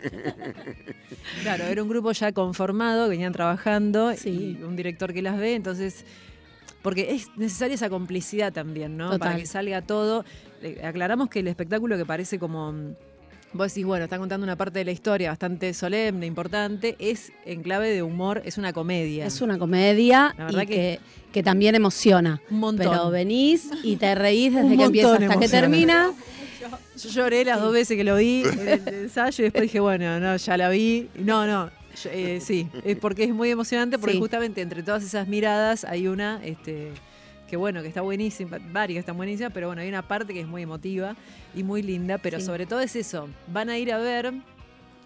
Claro, 1.42 1.64
era 1.66 1.84
un 1.84 1.88
grupo 1.88 2.10
ya 2.10 2.32
conformado, 2.32 3.08
venían 3.08 3.32
trabajando, 3.32 4.12
Sí. 4.16 4.56
y 4.58 4.62
un 4.64 4.74
director 4.74 5.12
que 5.14 5.22
las 5.22 5.38
ve, 5.38 5.54
entonces, 5.54 6.04
porque 6.84 7.12
es 7.14 7.28
necesaria 7.36 7.74
esa 7.74 7.88
complicidad 7.88 8.52
también, 8.52 8.96
¿no? 8.96 9.18
Para 9.18 9.36
que 9.36 9.46
salga 9.46 9.80
todo. 9.82 10.24
Aclaramos 10.84 11.28
que 11.30 11.40
el 11.40 11.48
espectáculo 11.48 11.96
que 11.96 12.04
parece 12.04 12.38
como... 12.38 12.70
mm, 12.72 12.94
Vos 13.54 13.68
decís, 13.72 13.86
bueno, 13.86 14.02
está 14.04 14.18
contando 14.18 14.42
una 14.44 14.56
parte 14.56 14.80
de 14.80 14.84
la 14.84 14.90
historia 14.90 15.30
bastante 15.30 15.72
solemne, 15.74 16.26
importante, 16.26 16.96
es 16.98 17.30
en 17.46 17.62
clave 17.62 17.88
de 17.90 18.02
humor, 18.02 18.42
es 18.44 18.58
una 18.58 18.72
comedia. 18.72 19.24
Es 19.26 19.40
una 19.40 19.58
comedia 19.58 20.34
La 20.36 20.46
verdad 20.46 20.62
y 20.62 20.66
que- 20.66 20.74
que, 20.74 21.00
que 21.32 21.42
también 21.44 21.76
emociona. 21.76 22.42
un 22.50 22.58
montón. 22.58 22.86
Pero 22.90 23.10
venís 23.10 23.70
y 23.84 23.94
te 23.96 24.12
reís 24.16 24.52
desde 24.54 24.76
que 24.76 24.82
empieza 24.84 25.14
hasta 25.14 25.38
que 25.38 25.48
termina. 25.48 26.12
Yo 27.00 27.08
lloré 27.10 27.44
las 27.44 27.60
dos 27.60 27.72
veces 27.72 27.96
que 27.96 28.02
lo 28.04 28.16
vi 28.16 28.42
en 28.44 28.68
el 28.68 28.88
ensayo 29.04 29.42
y 29.42 29.44
después 29.44 29.62
dije, 29.62 29.78
bueno, 29.80 30.18
no, 30.18 30.36
ya 30.36 30.56
la 30.56 30.68
vi. 30.70 31.08
No, 31.14 31.46
no, 31.46 31.70
eh, 32.06 32.40
sí, 32.40 32.68
es 32.84 32.96
porque 32.98 33.24
es 33.24 33.34
muy 33.34 33.50
emocionante, 33.50 33.98
porque 33.98 34.14
Sí. 34.14 34.20
justamente 34.20 34.60
entre 34.60 34.82
todas 34.82 35.02
esas 35.04 35.26
miradas 35.28 35.84
hay 35.84 36.06
una, 36.08 36.40
este, 36.44 36.90
que 37.48 37.56
bueno, 37.56 37.82
que 37.82 37.88
está 37.88 38.00
buenísima, 38.00 38.58
varias 38.72 39.00
están 39.00 39.16
buenísimas, 39.16 39.52
pero 39.52 39.66
bueno, 39.68 39.82
hay 39.82 39.88
una 39.88 40.02
parte 40.06 40.32
que 40.34 40.40
es 40.40 40.46
muy 40.46 40.62
emotiva 40.62 41.14
y 41.54 41.62
muy 41.62 41.82
linda, 41.82 42.18
pero 42.18 42.38
Sí. 42.40 42.46
sobre 42.46 42.66
todo 42.66 42.80
es 42.80 42.96
eso, 42.96 43.28
van 43.48 43.68
a 43.70 43.78
ir 43.78 43.92
a 43.92 43.98
ver 43.98 44.32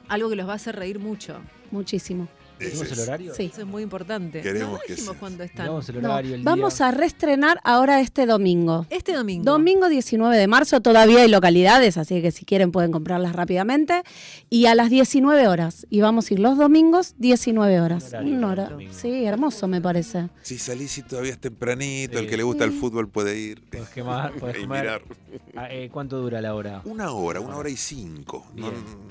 algo 0.09 0.31
que 0.31 0.37
los 0.37 0.47
va 0.49 0.53
a 0.53 0.57
hacer 0.57 0.77
reír 0.77 0.99
mucho. 0.99 1.41
Muchísimo. 1.71 2.29
¿Dijimos 2.59 2.85
Ese 2.87 2.95
el 2.95 3.01
es. 3.01 3.09
horario? 3.09 3.35
Sí. 3.35 3.51
Eso 3.53 3.61
es 3.63 3.67
muy 3.67 3.83
importante. 3.83 4.41
Queremos 4.41 4.73
no 4.73 4.79
que 4.87 4.93
dijimos 4.95 5.13
sea. 5.13 5.21
cuándo 5.21 5.45
están. 5.45 5.67
El 5.67 6.03
No, 6.03 6.19
el 6.19 6.43
vamos 6.43 6.79
día. 6.79 6.89
a 6.89 6.91
reestrenar 6.91 7.61
ahora 7.65 8.01
este 8.01 8.27
domingo. 8.27 8.87
Este 8.91 9.13
domingo. 9.13 9.45
Domingo 9.45 9.89
19 9.89 10.37
de 10.37 10.47
marzo, 10.47 10.81
todavía 10.81 11.23
hay 11.23 11.29
localidades, 11.29 11.97
así 11.99 12.21
que 12.23 12.31
si 12.31 12.45
quieren 12.45 12.73
pueden 12.73 12.91
comprarlas 12.93 13.35
rápidamente. 13.35 14.03
Y 14.51 14.67
a 14.67 14.75
las 14.75 14.91
19 14.91 15.47
horas. 15.49 15.87
Y 15.91 16.01
vamos 16.01 16.31
a 16.31 16.35
ir 16.35 16.41
los 16.41 16.59
domingos, 16.59 17.15
19 17.19 17.81
horas. 17.81 18.05
Un 18.05 18.09
horario 18.15 18.35
Un 18.35 18.41
para 18.41 18.53
hora- 18.53 18.77
el. 18.85 18.93
Sí, 18.95 19.25
hermoso 19.25 19.69
me 19.69 19.81
parece. 19.81 20.29
Si 20.43 20.59
salís 20.59 20.99
y 20.99 21.03
todavía 21.03 21.33
es 21.33 21.39
tempranito, 21.41 22.19
el 22.19 22.25
Sí. 22.25 22.31
que 22.31 22.37
le 22.37 22.43
gusta 22.43 22.65
el 22.65 22.73
fútbol 22.73 23.09
puede 23.09 23.39
ir 23.39 23.63
Podés 23.71 23.89
quemar, 23.91 24.33
comer. 24.39 24.67
mirar. 24.69 25.03
Ah, 25.57 25.69
eh, 25.71 25.89
¿Cuánto 25.93 26.19
dura 26.19 26.41
la 26.41 26.55
hora? 26.55 26.83
Una 26.85 27.11
hora, 27.13 27.41
una 27.41 27.57
hora 27.57 27.69
y 27.71 27.77
cinco. 27.77 28.47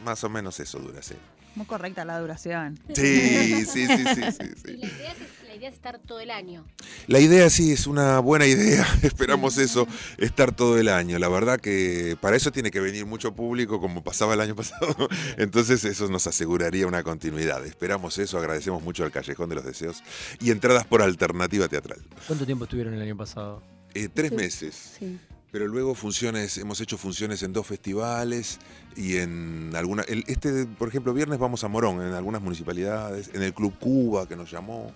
Más 0.03 0.23
o 0.23 0.29
menos 0.29 0.59
eso 0.59 0.79
dura, 0.79 1.01
sí. 1.01 1.15
Muy 1.57 1.65
correcta 1.65 2.05
la 2.05 2.19
duración. 2.19 2.79
Sí, 2.93 3.65
sí, 3.65 3.87
sí, 3.87 3.87
sí, 3.87 4.31
sí, 4.31 4.43
Y 4.45 4.59
sí. 4.61 4.77
la 4.77 4.87
idea, 4.87 5.11
es, 5.11 5.47
la 5.47 5.55
idea 5.55 5.69
es 5.69 5.73
estar 5.75 5.97
todo 5.99 6.19
el 6.19 6.29
año. 6.29 6.63
La 7.07 7.19
idea 7.19 7.49
sí 7.49 7.71
es 7.71 7.87
una 7.87 8.19
buena 8.19 8.45
idea, 8.45 8.85
esperamos 9.01 9.57
eso, 9.57 9.87
estar 10.19 10.55
todo 10.55 10.77
el 10.77 10.87
año. 10.87 11.17
La 11.17 11.29
verdad 11.29 11.59
que 11.59 12.15
para 12.21 12.35
eso 12.37 12.51
tiene 12.51 12.69
que 12.69 12.79
venir 12.79 13.07
mucho 13.07 13.33
público 13.33 13.81
como 13.81 14.03
pasaba 14.03 14.35
el 14.35 14.41
año 14.41 14.55
pasado, 14.55 15.09
entonces 15.37 15.83
eso 15.83 16.07
nos 16.09 16.27
aseguraría 16.27 16.85
una 16.85 17.01
continuidad. 17.01 17.65
Esperamos 17.65 18.19
eso, 18.19 18.37
agradecemos 18.37 18.83
mucho 18.83 19.03
al 19.03 19.11
Callejón 19.11 19.49
de 19.49 19.55
los 19.55 19.65
Deseos 19.65 20.03
y 20.39 20.51
entradas 20.51 20.85
por 20.85 21.01
alternativa 21.01 21.67
teatral. 21.67 21.99
¿Cuánto 22.27 22.45
tiempo 22.45 22.65
estuvieron 22.65 22.93
el 22.93 23.01
año 23.01 23.17
pasado? 23.17 23.63
Eh, 23.95 24.09
tres 24.13 24.29
Sí. 24.29 24.35
meses. 24.35 24.91
Sí. 24.99 25.17
Pero 25.51 25.65
luego 25.67 25.95
funciones, 25.95 26.57
hemos 26.57 26.81
hecho 26.81 26.97
funciones 26.97 27.41
en 27.41 27.53
dos 27.53 27.65
festivales 27.65 28.59
y 28.97 29.17
en 29.17 29.71
alguna. 29.75 30.03
el- 30.03 30.23
Este, 30.27 30.65
por 30.65 30.89
ejemplo, 30.89 31.13
viernes 31.13 31.39
vamos 31.39 31.63
a 31.63 31.67
Morón, 31.69 32.01
en 32.01 32.13
algunas 32.13 32.41
municipalidades, 32.41 33.29
en 33.33 33.41
el 33.43 33.53
Club 33.53 33.73
Cuba 33.79 34.27
que 34.27 34.35
nos 34.35 34.51
llamó. 34.51 34.91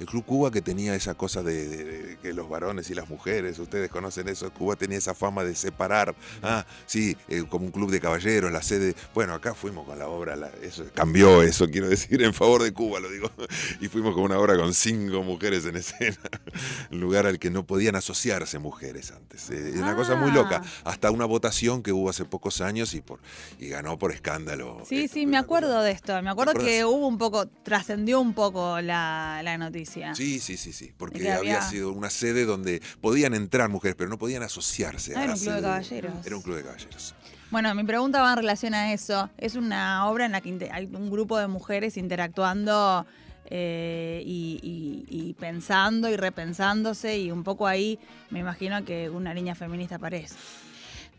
El 0.00 0.06
Club 0.06 0.24
Cuba 0.24 0.50
que 0.50 0.60
tenía 0.60 0.94
esa 0.94 1.14
cosa 1.14 1.42
de, 1.42 1.68
de- 1.68 1.84
de 1.84 2.16
que 2.18 2.32
los 2.32 2.48
varones 2.48 2.90
y 2.90 2.94
las 2.94 3.08
mujeres, 3.08 3.58
ustedes 3.58 3.90
conocen 3.90 4.28
eso, 4.28 4.52
Cuba 4.52 4.76
tenía 4.76 4.98
esa 4.98 5.14
fama 5.14 5.44
de 5.44 5.54
separar, 5.54 6.14
ah, 6.42 6.66
sí, 6.86 7.16
eh, 7.28 7.44
como 7.48 7.66
un 7.66 7.70
club 7.72 7.90
de 7.90 8.00
caballeros, 8.00 8.50
la 8.50 8.62
sede, 8.62 8.94
bueno, 9.14 9.34
acá 9.34 9.54
fuimos 9.54 9.86
con 9.86 9.98
la 9.98 10.08
obra, 10.08 10.34
la- 10.36 10.50
eso 10.62 10.84
cambió 10.94 11.42
eso, 11.42 11.68
quiero 11.70 11.88
decir, 11.88 12.22
en 12.22 12.34
favor 12.34 12.62
de 12.62 12.72
Cuba, 12.72 12.98
lo 13.00 13.08
digo, 13.10 13.30
y 13.80 13.88
fuimos 13.88 14.14
con 14.14 14.24
una 14.24 14.38
obra 14.38 14.56
con 14.56 14.74
cinco 14.74 15.22
mujeres 15.22 15.64
en 15.66 15.76
escena, 15.76 16.16
un 16.90 17.00
lugar 17.00 17.26
al 17.26 17.38
que 17.38 17.50
no 17.50 17.64
podían 17.66 17.94
asociarse 17.96 18.58
mujeres 18.58 19.12
antes, 19.12 19.48
eh, 19.50 19.72
una 19.76 19.94
cosa 19.94 20.16
muy 20.16 20.30
loca, 20.32 20.62
hasta 20.84 21.10
una 21.10 21.24
votación 21.24 21.82
que 21.82 21.92
hubo 21.92 22.10
hace 22.10 22.24
pocos 22.24 22.60
años 22.60 22.94
y, 22.94 23.00
por, 23.00 23.20
y 23.58 23.68
ganó 23.68 23.98
por 23.98 24.12
escándalo. 24.12 24.82
Sí, 24.88 25.04
Esto, 25.04 25.14
sí, 25.14 25.26
me 25.26 25.36
acuerdo 25.38 25.82
de 25.82 25.90
esto. 25.92 26.20
Me 26.22 26.30
acuerdo 26.30 26.54
que 26.54 26.84
hubo 26.84 27.06
un 27.06 27.18
poco, 27.18 27.46
trascendió 27.46 28.20
un 28.20 28.34
poco 28.34 28.80
la, 28.80 29.40
la 29.44 29.56
noticia. 29.58 29.83
Sí, 30.14 30.38
sí, 30.40 30.56
sí, 30.56 30.72
sí, 30.72 30.92
porque 30.96 31.20
que 31.20 31.32
había... 31.32 31.56
había- 31.58 31.68
sido 31.70 31.92
una 31.92 32.10
sede 32.10 32.44
donde 32.44 32.80
podían 33.00 33.34
entrar 33.34 33.68
mujeres, 33.68 33.94
pero 33.96 34.08
no 34.10 34.18
podían 34.18 34.42
asociarse. 34.42 35.14
Ah, 35.16 35.20
a 35.20 35.24
era 35.24 35.32
un 35.34 35.38
club 35.40 35.54
de 35.54 35.62
caballeros. 35.62 36.26
Era 36.26 36.36
un 36.36 36.42
club 36.42 36.56
de 36.56 36.62
caballeros. 36.64 37.14
Bueno, 37.50 37.74
mi 37.74 37.84
pregunta 37.84 38.20
va 38.22 38.32
en 38.32 38.36
relación 38.38 38.74
a 38.74 38.92
eso. 38.92 39.30
Es 39.38 39.54
una 39.54 40.06
obra 40.08 40.26
en 40.26 40.32
la 40.32 40.40
que 40.40 40.68
hay 40.72 40.86
un 40.86 41.10
grupo 41.10 41.38
de 41.38 41.46
mujeres 41.46 41.96
interactuando 41.96 43.06
eh, 43.50 44.22
y, 44.26 44.58
y- 44.62 45.28
y 45.28 45.32
pensando 45.34 46.08
y 46.08 46.16
repensándose 46.16 47.18
y 47.18 47.30
un 47.30 47.44
poco 47.44 47.66
ahí 47.66 47.98
me 48.30 48.40
imagino 48.40 48.84
que 48.84 49.10
una 49.10 49.34
línea 49.34 49.54
feminista 49.54 49.96
aparece. 49.96 50.34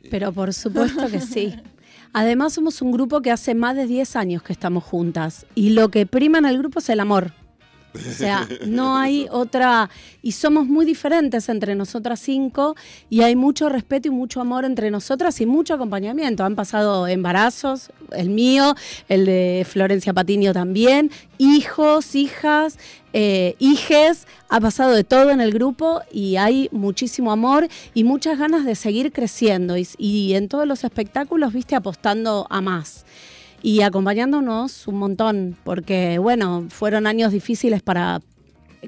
Pero 0.10 0.32
por 0.34 0.54
supuesto 0.54 1.08
que 1.10 1.22
sí. 1.22 1.56
Además 2.14 2.54
somos 2.54 2.82
un 2.82 2.92
grupo 2.92 3.22
que 3.22 3.32
hace 3.32 3.56
más 3.56 3.76
de 3.76 3.86
10 3.88 4.16
años 4.16 4.42
que 4.44 4.54
estamos 4.54 4.84
juntas 4.84 5.46
y 5.56 5.70
lo 5.72 5.90
que 5.90 6.06
prima 6.06 6.38
en 6.38 6.46
el 6.46 6.58
grupo 6.58 6.80
es 6.80 6.90
el 6.90 7.00
amor. 7.00 7.32
O 7.96 8.12
sea, 8.12 8.48
no 8.66 8.98
hay 8.98 9.28
otra... 9.32 9.90
Y 10.22 10.32
somos 10.32 10.66
muy 10.66 10.86
diferentes 10.86 11.50
entre 11.50 11.76
nosotras 11.76 12.20
cinco 12.20 12.76
y 13.12 13.22
hay 13.22 13.36
mucho 13.36 13.70
respeto 13.70 14.08
y 14.08 14.12
mucho 14.12 14.42
amor 14.42 14.66
entre 14.66 14.90
nosotras 14.90 15.40
y 15.40 15.46
mucho 15.46 15.76
acompañamiento. 15.76 16.44
Han 16.44 16.56
pasado 16.56 17.08
embarazos, 17.08 17.92
el 18.12 18.32
mío, 18.32 18.76
el 19.08 19.26
de 19.26 19.68
Florencia 19.70 20.14
Patiño 20.14 20.52
también, 20.52 21.12
hijos, 21.38 22.16
hijas, 22.16 22.80
eh, 23.14 23.56
hijes, 23.60 24.28
ha 24.50 24.60
pasado 24.60 24.94
de 24.94 25.04
todo 25.04 25.30
en 25.30 25.42
el 25.42 25.52
grupo 25.52 26.02
y 26.12 26.38
hay 26.38 26.70
muchísimo 26.72 27.32
amor 27.32 27.68
y 27.94 28.04
muchas 28.04 28.40
ganas 28.40 28.66
de 28.66 28.76
seguir 28.76 29.12
creciendo 29.12 29.78
y, 29.78 29.88
y 29.98 30.34
en 30.34 30.50
todos 30.50 30.68
los 30.68 30.84
espectáculos, 30.84 31.54
viste, 31.54 31.76
apostando 31.76 32.48
a 32.50 32.62
más 32.62 33.06
y 33.62 33.82
acompañándonos 33.82 34.88
un 34.88 34.96
montón, 34.96 35.58
porque 35.64 36.18
bueno, 36.20 36.66
fueron 36.70 37.08
años 37.08 37.32
difíciles 37.32 37.82
para 37.82 38.22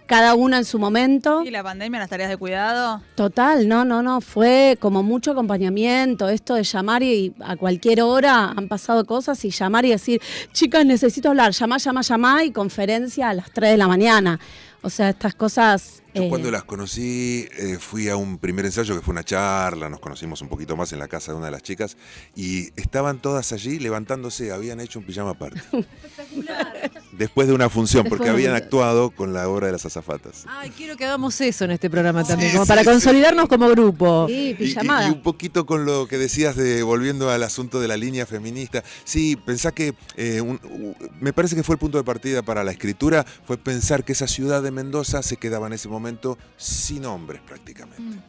cada 0.06 0.36
una 0.36 0.58
en 0.58 0.66
su 0.66 0.80
momento. 0.80 1.44
Y 1.44 1.52
la 1.52 1.64
pandemia, 1.64 2.00
las 2.00 2.10
tareas 2.10 2.30
de 2.30 2.38
cuidado. 2.38 3.02
Total, 3.16 3.68
no, 3.68 3.86
no, 3.86 4.04
no, 4.04 4.22
fue 4.22 4.78
como 4.80 5.04
mucho 5.04 5.32
acompañamiento, 5.32 6.30
esto 6.30 6.56
de 6.56 6.64
llamar 6.64 7.04
y 7.04 7.34
a 7.40 7.56
cualquier 7.56 8.02
hora 8.02 8.54
han 8.56 8.68
pasado 8.68 9.06
cosas 9.06 9.44
y 9.46 9.50
llamar 9.50 9.86
y 9.86 9.90
decir, 9.90 10.22
chicas, 10.54 10.86
necesito 10.86 11.30
hablar, 11.30 11.52
llama, 11.52 11.78
llama, 11.78 12.02
llama 12.02 12.44
y 12.44 12.52
conferencia 12.52 13.30
a 13.30 13.34
las 13.34 13.52
3 13.52 13.72
de 13.72 13.78
la 13.78 13.88
mañana. 13.88 14.40
O 14.82 14.90
sea, 14.90 15.10
estas 15.10 15.36
cosas... 15.36 16.04
Yo 16.14 16.24
eh, 16.24 16.30
cuando 16.30 16.50
las 16.52 16.64
conocí 16.64 17.48
eh, 17.58 17.78
fui 17.80 18.10
a 18.10 18.16
un 18.16 18.38
primer 18.38 18.66
ensayo 18.66 18.96
que 18.96 19.02
fue 19.02 19.12
una 19.12 19.24
charla, 19.24 19.90
nos 19.90 20.00
conocimos 20.00 20.42
un 20.42 20.50
poquito 20.50 20.76
más 20.76 20.94
en 20.94 21.00
la 21.00 21.08
casa 21.08 21.32
de 21.32 21.38
una 21.38 21.48
de 21.48 21.52
las 21.52 21.64
chicas 21.64 21.98
y 22.36 22.70
estaban 22.80 23.20
todas 23.20 23.52
allí 23.52 23.80
levantándose, 23.80 24.52
habían 24.52 24.80
hecho 24.80 25.00
un 25.00 25.06
pijama 25.06 25.34
party. 25.34 25.60
Después 27.18 27.48
de 27.48 27.54
una 27.56 27.68
función, 27.70 28.04
porque 28.04 28.26
Después 28.26 28.46
habían 28.46 28.56
actuado 28.56 29.10
con 29.10 29.34
la 29.34 29.50
obra 29.50 29.66
de 29.68 29.72
las 29.74 29.86
azafatas. 29.86 30.46
Ay, 30.48 30.70
quiero 30.70 30.96
que 30.96 31.06
hagamos 31.06 31.42
eso 31.42 31.66
en 31.66 31.72
este 31.72 31.90
programa 31.90 32.24
también, 32.24 32.52
Sí, 32.52 32.56
como 32.56 32.66
sí, 32.66 32.70
para 32.70 32.82
sí. 32.82 32.88
consolidarnos 32.88 33.48
como 33.48 33.68
grupo. 33.70 34.28
Sí, 34.28 34.34
Y- 34.34 34.50
y- 34.50 34.54
pijamada. 34.54 35.08
Y, 35.08 35.12
un 35.14 35.22
poquito 35.24 35.66
con 35.66 35.86
lo 35.86 36.08
que 36.08 36.18
decías 36.20 36.56
de 36.56 36.84
volviendo 36.84 37.32
al 37.32 37.42
asunto 37.42 37.80
de 37.80 37.88
la 37.88 37.98
línea 37.98 38.26
feminista. 38.28 38.84
Sí, 39.04 39.36
pensá 39.36 39.72
que 39.72 39.96
eh, 40.16 40.42
un- 40.42 40.60
u- 40.64 40.96
me 41.20 41.34
parece 41.34 41.56
que 41.56 41.64
fue 41.64 41.74
el 41.74 41.80
punto 41.80 41.98
de 41.98 42.04
partida 42.04 42.44
para 42.44 42.64
la 42.64 42.72
escritura, 42.72 43.26
fue 43.46 43.58
pensar 43.58 44.04
que 44.04 44.12
esa 44.12 44.28
ciudad 44.28 44.62
de 44.62 44.70
Mendoza 44.70 45.24
se 45.24 45.38
quedaba 45.38 45.66
en 45.68 45.74
ese 45.74 45.88
momento 45.90 46.38
sin 46.56 47.06
hombres 47.06 47.42
prácticamente. 47.42 48.20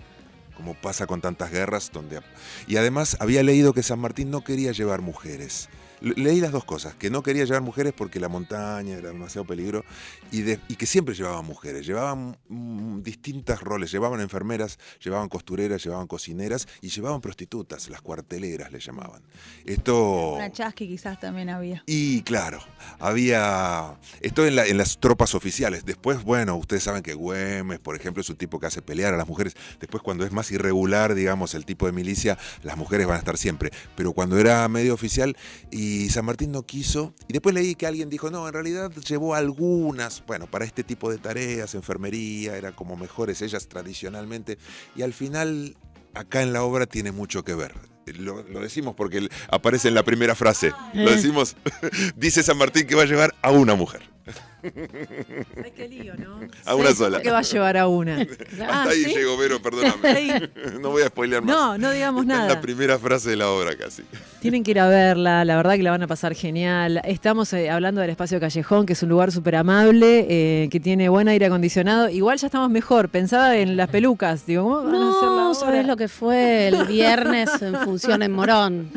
Como 0.56 0.74
pasa 0.74 1.06
con 1.06 1.20
tantas 1.20 1.50
guerras 1.52 1.90
donde 1.92 2.20
y 2.66 2.76
además 2.78 3.16
había 3.20 3.42
leído 3.42 3.72
que 3.74 3.82
San 3.82 3.98
Martín 4.00 4.30
no 4.30 4.42
quería 4.42 4.72
llevar 4.72 5.02
mujeres. 5.02 5.68
Le- 6.00 6.14
Leí 6.14 6.40
las 6.40 6.52
dos 6.52 6.64
cosas, 6.64 6.94
que 6.94 7.10
no 7.10 7.22
quería 7.22 7.44
llevar 7.44 7.62
mujeres 7.62 7.92
porque 7.96 8.20
la 8.20 8.28
montaña 8.28 8.96
era 8.96 9.08
demasiado 9.08 9.46
peligro 9.46 9.84
y, 10.30 10.42
de- 10.42 10.60
y 10.68 10.76
que 10.76 10.86
siempre 10.86 11.14
llevaban 11.14 11.44
mujeres, 11.44 11.86
llevaban 11.86 12.36
mm, 12.48 13.02
distintos 13.02 13.60
roles, 13.62 13.90
llevaban 13.90 14.20
enfermeras, 14.20 14.78
llevaban 15.02 15.28
costureras, 15.28 15.82
llevaban 15.82 16.06
cocineras 16.06 16.68
y 16.82 16.88
llevaban 16.88 17.20
prostitutas, 17.20 17.88
las 17.88 18.00
cuarteleras 18.02 18.70
le 18.72 18.80
llamaban. 18.80 19.22
Esto... 19.64 20.34
Una 20.34 20.52
chasqui 20.52 20.86
quizás 20.88 21.18
también 21.20 21.48
había. 21.50 21.82
Y 21.86 22.22
claro, 22.22 22.60
había. 22.98 23.96
Esto 24.20 24.46
en, 24.46 24.56
la- 24.56 24.66
en 24.66 24.76
las 24.78 24.98
tropas 24.98 25.34
oficiales. 25.34 25.84
Después, 25.84 26.22
bueno, 26.22 26.56
ustedes 26.56 26.82
saben 26.82 27.02
que 27.02 27.14
Güemes, 27.14 27.78
por 27.78 27.96
ejemplo, 27.96 28.20
es 28.20 28.28
un 28.30 28.36
tipo 28.36 28.58
que 28.60 28.66
hace 28.66 28.82
pelear 28.82 29.14
a 29.14 29.16
las 29.16 29.26
mujeres. 29.28 29.54
Después, 29.80 30.02
cuando 30.02 30.24
es 30.24 30.32
más 30.32 30.50
irregular, 30.50 31.14
digamos, 31.14 31.54
el 31.54 31.64
tipo 31.64 31.86
de 31.86 31.92
milicia, 31.92 32.38
las 32.62 32.76
mujeres 32.76 33.06
van 33.06 33.16
a 33.16 33.18
estar 33.20 33.36
siempre. 33.38 33.70
Pero 33.96 34.12
cuando 34.12 34.38
era 34.38 34.66
medio 34.68 34.94
oficial 34.94 35.36
y 35.70 35.87
San 36.10 36.24
Martín 36.24 36.52
no 36.52 36.62
quiso. 36.62 37.14
Y 37.28 37.32
después 37.32 37.54
leí 37.54 37.74
que 37.74 37.86
alguien 37.86 38.10
dijo, 38.10 38.30
no, 38.30 38.46
en 38.46 38.54
realidad 38.54 38.90
llevó 39.06 39.34
algunas, 39.34 40.24
bueno, 40.26 40.46
para 40.46 40.64
este 40.64 40.84
tipo 40.84 41.10
de 41.10 41.18
tareas, 41.18 41.74
enfermería, 41.74 42.56
eran 42.56 42.72
como 42.74 42.96
mejores 42.96 43.42
ellas 43.42 43.68
tradicionalmente. 43.68 44.58
Y 44.96 45.02
al 45.02 45.12
final, 45.12 45.76
acá 46.14 46.42
en 46.42 46.52
la 46.52 46.62
obra 46.62 46.86
tiene 46.86 47.12
mucho 47.12 47.44
que 47.44 47.54
ver. 47.54 47.74
Lo, 48.14 48.42
lo 48.42 48.60
decimos 48.60 48.94
porque 48.96 49.28
aparece 49.50 49.88
en 49.88 49.94
la 49.94 50.02
primera 50.02 50.34
frase. 50.34 50.72
Lo 50.94 51.10
Eh. 51.10 51.14
decimos, 51.16 51.56
dice 52.16 52.42
San 52.42 52.56
Martín 52.58 52.86
que 52.86 52.94
va 52.94 53.02
a 53.02 53.06
llevar 53.06 53.34
a 53.42 53.50
una 53.50 53.74
mujer. 53.74 54.02
Ay, 54.62 55.72
qué 55.74 55.88
lío, 55.88 56.14
¿no? 56.16 56.40
A 56.66 56.74
una 56.74 56.92
sola. 56.92 57.22
¿Qué 57.22 57.30
va 57.30 57.38
a 57.38 57.42
llevar 57.42 57.76
a 57.76 57.86
una? 57.88 58.18
Ah, 58.60 58.80
Hasta 58.82 58.90
ahí 58.90 59.04
¿sí? 59.04 59.14
llegó 59.14 59.36
Vero, 59.36 59.62
perdóname. 59.62 60.08
Ahí. 60.08 60.50
No 60.80 60.90
voy 60.90 61.02
a 61.02 61.06
spoilear 61.06 61.42
más. 61.42 61.54
No, 61.54 61.78
no 61.78 61.90
digamos 61.92 62.22
Está 62.22 62.34
en 62.34 62.38
nada. 62.40 62.54
la 62.54 62.60
primera 62.60 62.98
frase 62.98 63.30
de 63.30 63.36
la 63.36 63.48
obra 63.50 63.76
casi. 63.76 64.02
Tienen 64.40 64.64
que 64.64 64.72
ir 64.72 64.80
a 64.80 64.88
verla, 64.88 65.44
la 65.44 65.56
verdad 65.56 65.74
que 65.76 65.82
la 65.84 65.92
van 65.92 66.02
a 66.02 66.06
pasar 66.08 66.34
genial. 66.34 67.00
Estamos 67.04 67.52
eh, 67.52 67.70
hablando 67.70 68.00
del 68.00 68.10
espacio 68.10 68.40
Callejón, 68.40 68.84
que 68.84 68.94
es 68.94 69.02
un 69.02 69.08
lugar 69.10 69.30
súper 69.32 69.56
amable, 69.56 70.26
eh, 70.28 70.68
que 70.70 70.80
tiene 70.80 71.08
buen 71.08 71.28
aire 71.28 71.46
acondicionado. 71.46 72.08
Igual 72.10 72.38
ya 72.38 72.48
estamos 72.48 72.68
mejor. 72.70 73.08
Pensaba 73.10 73.56
en 73.56 73.76
las 73.76 73.88
pelucas. 73.88 74.44
Digo, 74.44 74.64
¿cómo 74.64 74.82
van 74.84 74.94
a 74.96 75.10
hacer 75.10 75.22
la 75.22 75.28
No, 75.36 75.50
obra? 75.50 75.54
¿sabés 75.60 75.86
lo 75.86 75.96
que 75.96 76.08
fue 76.08 76.68
el 76.68 76.84
viernes 76.86 77.50
en 77.62 77.76
función 77.76 77.97
en 78.04 78.32
Morón? 78.38 78.90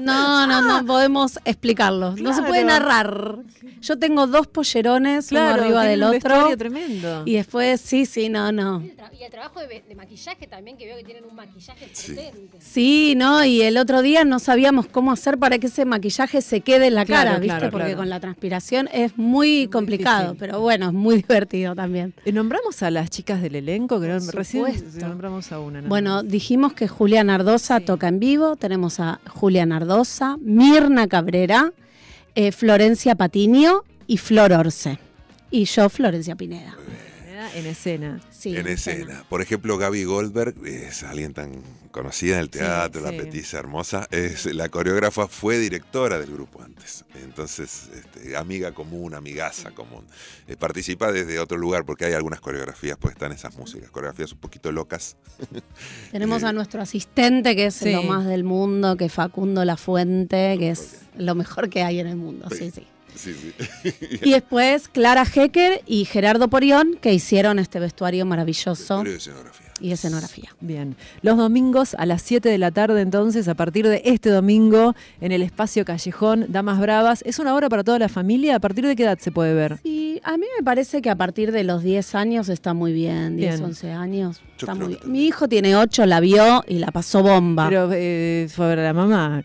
No, 0.00 0.46
no, 0.46 0.62
no 0.62 0.86
podemos 0.86 1.38
explicarlo. 1.44 2.14
No 2.16 2.32
se 2.34 2.42
puede 2.42 2.64
narrar. 2.64 3.38
Yo 3.82 3.98
tengo 3.98 4.26
dos 4.26 4.46
pollerones, 4.46 5.28
Claro, 5.28 5.54
uno 5.54 5.62
arriba 5.64 5.84
del 5.84 6.02
un 6.02 6.16
otro. 6.16 6.56
tremendo. 6.56 7.22
Y 7.24 7.34
después, 7.34 7.80
sí, 7.80 8.04
sí, 8.06 8.28
no, 8.28 8.50
no. 8.50 8.80
Y 8.82 8.88
el, 8.88 8.96
tra- 8.96 9.10
y 9.20 9.22
el 9.22 9.30
trabajo 9.30 9.60
de, 9.60 9.84
de 9.86 9.94
maquillaje 9.94 10.46
también, 10.46 10.76
que 10.76 10.86
veo 10.86 10.96
que 10.96 11.04
tienen 11.04 11.24
un 11.24 11.34
maquillaje 11.36 11.88
Sí. 11.92 12.14
potente. 12.14 12.58
Sí, 12.60 13.14
no, 13.16 13.44
y 13.44 13.62
el 13.62 13.76
otro 13.76 14.02
día 14.02 14.24
no 14.24 14.38
sabíamos 14.38 14.86
cómo 14.86 15.12
hacer 15.12 15.38
para 15.38 15.58
que 15.58 15.68
ese 15.68 15.84
maquillaje 15.84 16.40
se 16.42 16.62
quede 16.62 16.88
en 16.88 16.94
la 16.94 17.04
Claro, 17.04 17.28
cara, 17.30 17.38
¿viste? 17.40 17.58
claro, 17.58 17.70
Porque 17.70 17.86
claro. 17.86 17.98
con 17.98 18.08
la 18.10 18.18
transpiración 18.20 18.88
es 18.92 19.16
muy 19.18 19.68
complicado, 19.68 20.32
difícil. 20.32 20.38
pero 20.40 20.60
bueno, 20.60 20.86
es 20.88 20.92
muy 20.92 21.16
divertido 21.22 21.74
también. 21.74 22.14
Eh, 22.24 22.32
¿Nombramos 22.32 22.82
a 22.82 22.90
las 22.90 23.10
chicas 23.10 23.40
del 23.42 23.54
elenco? 23.56 24.00
Que 24.00 24.18
recién 24.32 24.64
supuesto. 24.66 25.06
nombramos 25.06 25.52
a 25.52 25.58
una. 25.60 25.78
nada 25.78 25.88
Bueno, 25.88 26.22
dijimos 26.22 26.72
que 26.72 26.88
Julia 26.88 27.22
Nardosa 27.24 27.80
toca 27.80 28.08
en 28.08 28.18
vivo. 28.18 28.45
Tenemos 28.54 29.00
a 29.00 29.18
Julia 29.28 29.66
Nardosa, 29.66 30.36
Mirna 30.40 31.08
Cabrera, 31.08 31.72
eh, 32.36 32.52
Florencia 32.52 33.16
Patiño 33.16 33.82
y 34.06 34.18
Flor 34.18 34.52
Orce. 34.52 35.00
Y 35.50 35.64
yo, 35.64 35.88
Florencia 35.88 36.36
Pineda. 36.36 36.76
En 37.54 37.66
escena. 37.66 38.20
Sí, 38.30 38.56
en 38.56 38.66
escena. 38.66 39.24
Por 39.28 39.42
ejemplo, 39.42 39.78
Gaby 39.78 40.04
Goldberg 40.04 40.54
es 40.66 41.02
alguien 41.02 41.32
tan 41.34 41.62
conocida 41.90 42.34
en 42.34 42.40
el 42.40 42.50
teatro, 42.50 43.00
Sí, 43.00 43.04
la 43.06 43.10
sí. 43.12 43.16
petiza 43.24 43.58
hermosa. 43.58 44.06
Es, 44.10 44.46
la 44.46 44.68
coreógrafa 44.68 45.28
fue 45.28 45.58
directora 45.58 46.18
del 46.18 46.30
grupo 46.32 46.62
antes. 46.62 47.04
Entonces, 47.22 47.88
este, 47.94 48.36
amiga 48.36 48.72
común, 48.72 49.14
amigaza 49.14 49.70
común. 49.70 50.04
Eh, 50.46 50.56
participa 50.56 51.10
desde 51.12 51.38
otro 51.38 51.56
lugar 51.56 51.84
porque 51.86 52.04
hay 52.04 52.12
algunas 52.12 52.40
coreografías, 52.40 52.98
pues 53.00 53.12
están 53.14 53.32
esas 53.32 53.56
músicas, 53.56 53.90
coreografías 53.90 54.32
un 54.32 54.38
poquito 54.38 54.70
locas. 54.72 55.16
Tenemos 56.12 56.42
Eh, 56.42 56.46
a 56.46 56.52
nuestro 56.52 56.82
asistente, 56.82 57.56
que 57.56 57.66
es 57.66 57.74
Sí. 57.74 57.92
lo 57.92 58.02
más 58.02 58.26
del 58.26 58.44
mundo, 58.44 58.96
que 58.96 59.06
es 59.06 59.12
Facundo 59.12 59.64
La 59.64 59.76
Fuente, 59.76 60.56
que 60.58 60.70
es 60.70 61.00
lo 61.16 61.34
mejor 61.34 61.70
que 61.70 61.82
hay 61.82 62.00
en 62.00 62.06
el 62.08 62.16
mundo. 62.16 62.48
Sí, 62.50 62.70
sí. 62.70 62.86
Sí, 63.16 63.34
sí. 63.34 63.52
Y 64.22 64.30
después 64.32 64.88
Clara 64.88 65.24
Hecker 65.24 65.82
y 65.86 66.04
Gerardo 66.04 66.48
Porión, 66.48 66.96
que 67.00 67.12
hicieron 67.12 67.58
este 67.58 67.80
vestuario 67.80 68.24
maravilloso. 68.26 69.02
Vestuario 69.02 69.12
de 69.12 69.18
escenografía. 69.18 69.66
y 69.80 69.92
escenografía. 69.92 70.54
Bien. 70.60 70.96
Los 71.22 71.36
domingos 71.36 71.94
a 71.94 72.06
las 72.06 72.22
7 72.22 72.48
de 72.48 72.58
la 72.58 72.70
tarde, 72.70 73.00
entonces, 73.00 73.48
a 73.48 73.54
partir 73.54 73.86
de 73.88 74.02
este 74.04 74.30
domingo, 74.30 74.94
en 75.20 75.32
el 75.32 75.42
espacio 75.42 75.84
Callejón, 75.84 76.46
Damas 76.48 76.78
Bravas. 76.78 77.22
¿Es 77.26 77.38
una 77.38 77.54
obra 77.54 77.68
para 77.68 77.84
toda 77.84 77.98
la 77.98 78.08
familia? 78.08 78.56
¿A 78.56 78.60
partir 78.60 78.86
de 78.86 78.94
qué 78.96 79.02
edad 79.04 79.18
se 79.18 79.32
puede 79.32 79.54
ver? 79.54 79.78
Y 79.82 80.20
a 80.22 80.36
mí 80.36 80.46
me 80.58 80.62
parece 80.64 81.02
que 81.02 81.10
a 81.10 81.16
partir 81.16 81.52
de 81.52 81.64
los 81.64 81.82
10 81.82 82.14
años 82.14 82.48
está 82.48 82.74
muy 82.74 82.92
bien, 82.92 83.36
10, 83.36 83.54
Bien. 83.56 83.64
11 83.64 83.90
años. 83.92 84.40
Yo 84.58 84.66
Está 84.66 84.66
creo 84.66 84.74
muy 84.76 84.84
que 84.84 84.88
bien. 84.88 85.00
también. 85.00 85.22
Mi 85.22 85.26
hijo 85.26 85.48
tiene 85.48 85.76
8, 85.76 86.06
la 86.06 86.20
vio 86.20 86.64
y 86.66 86.78
la 86.78 86.90
pasó 86.90 87.22
bomba. 87.22 87.68
Pero 87.68 87.90
eh, 87.92 88.48
fue 88.54 88.64
a 88.66 88.68
ver 88.68 88.78
a 88.80 88.84
la 88.84 88.92
mamá. 88.92 89.44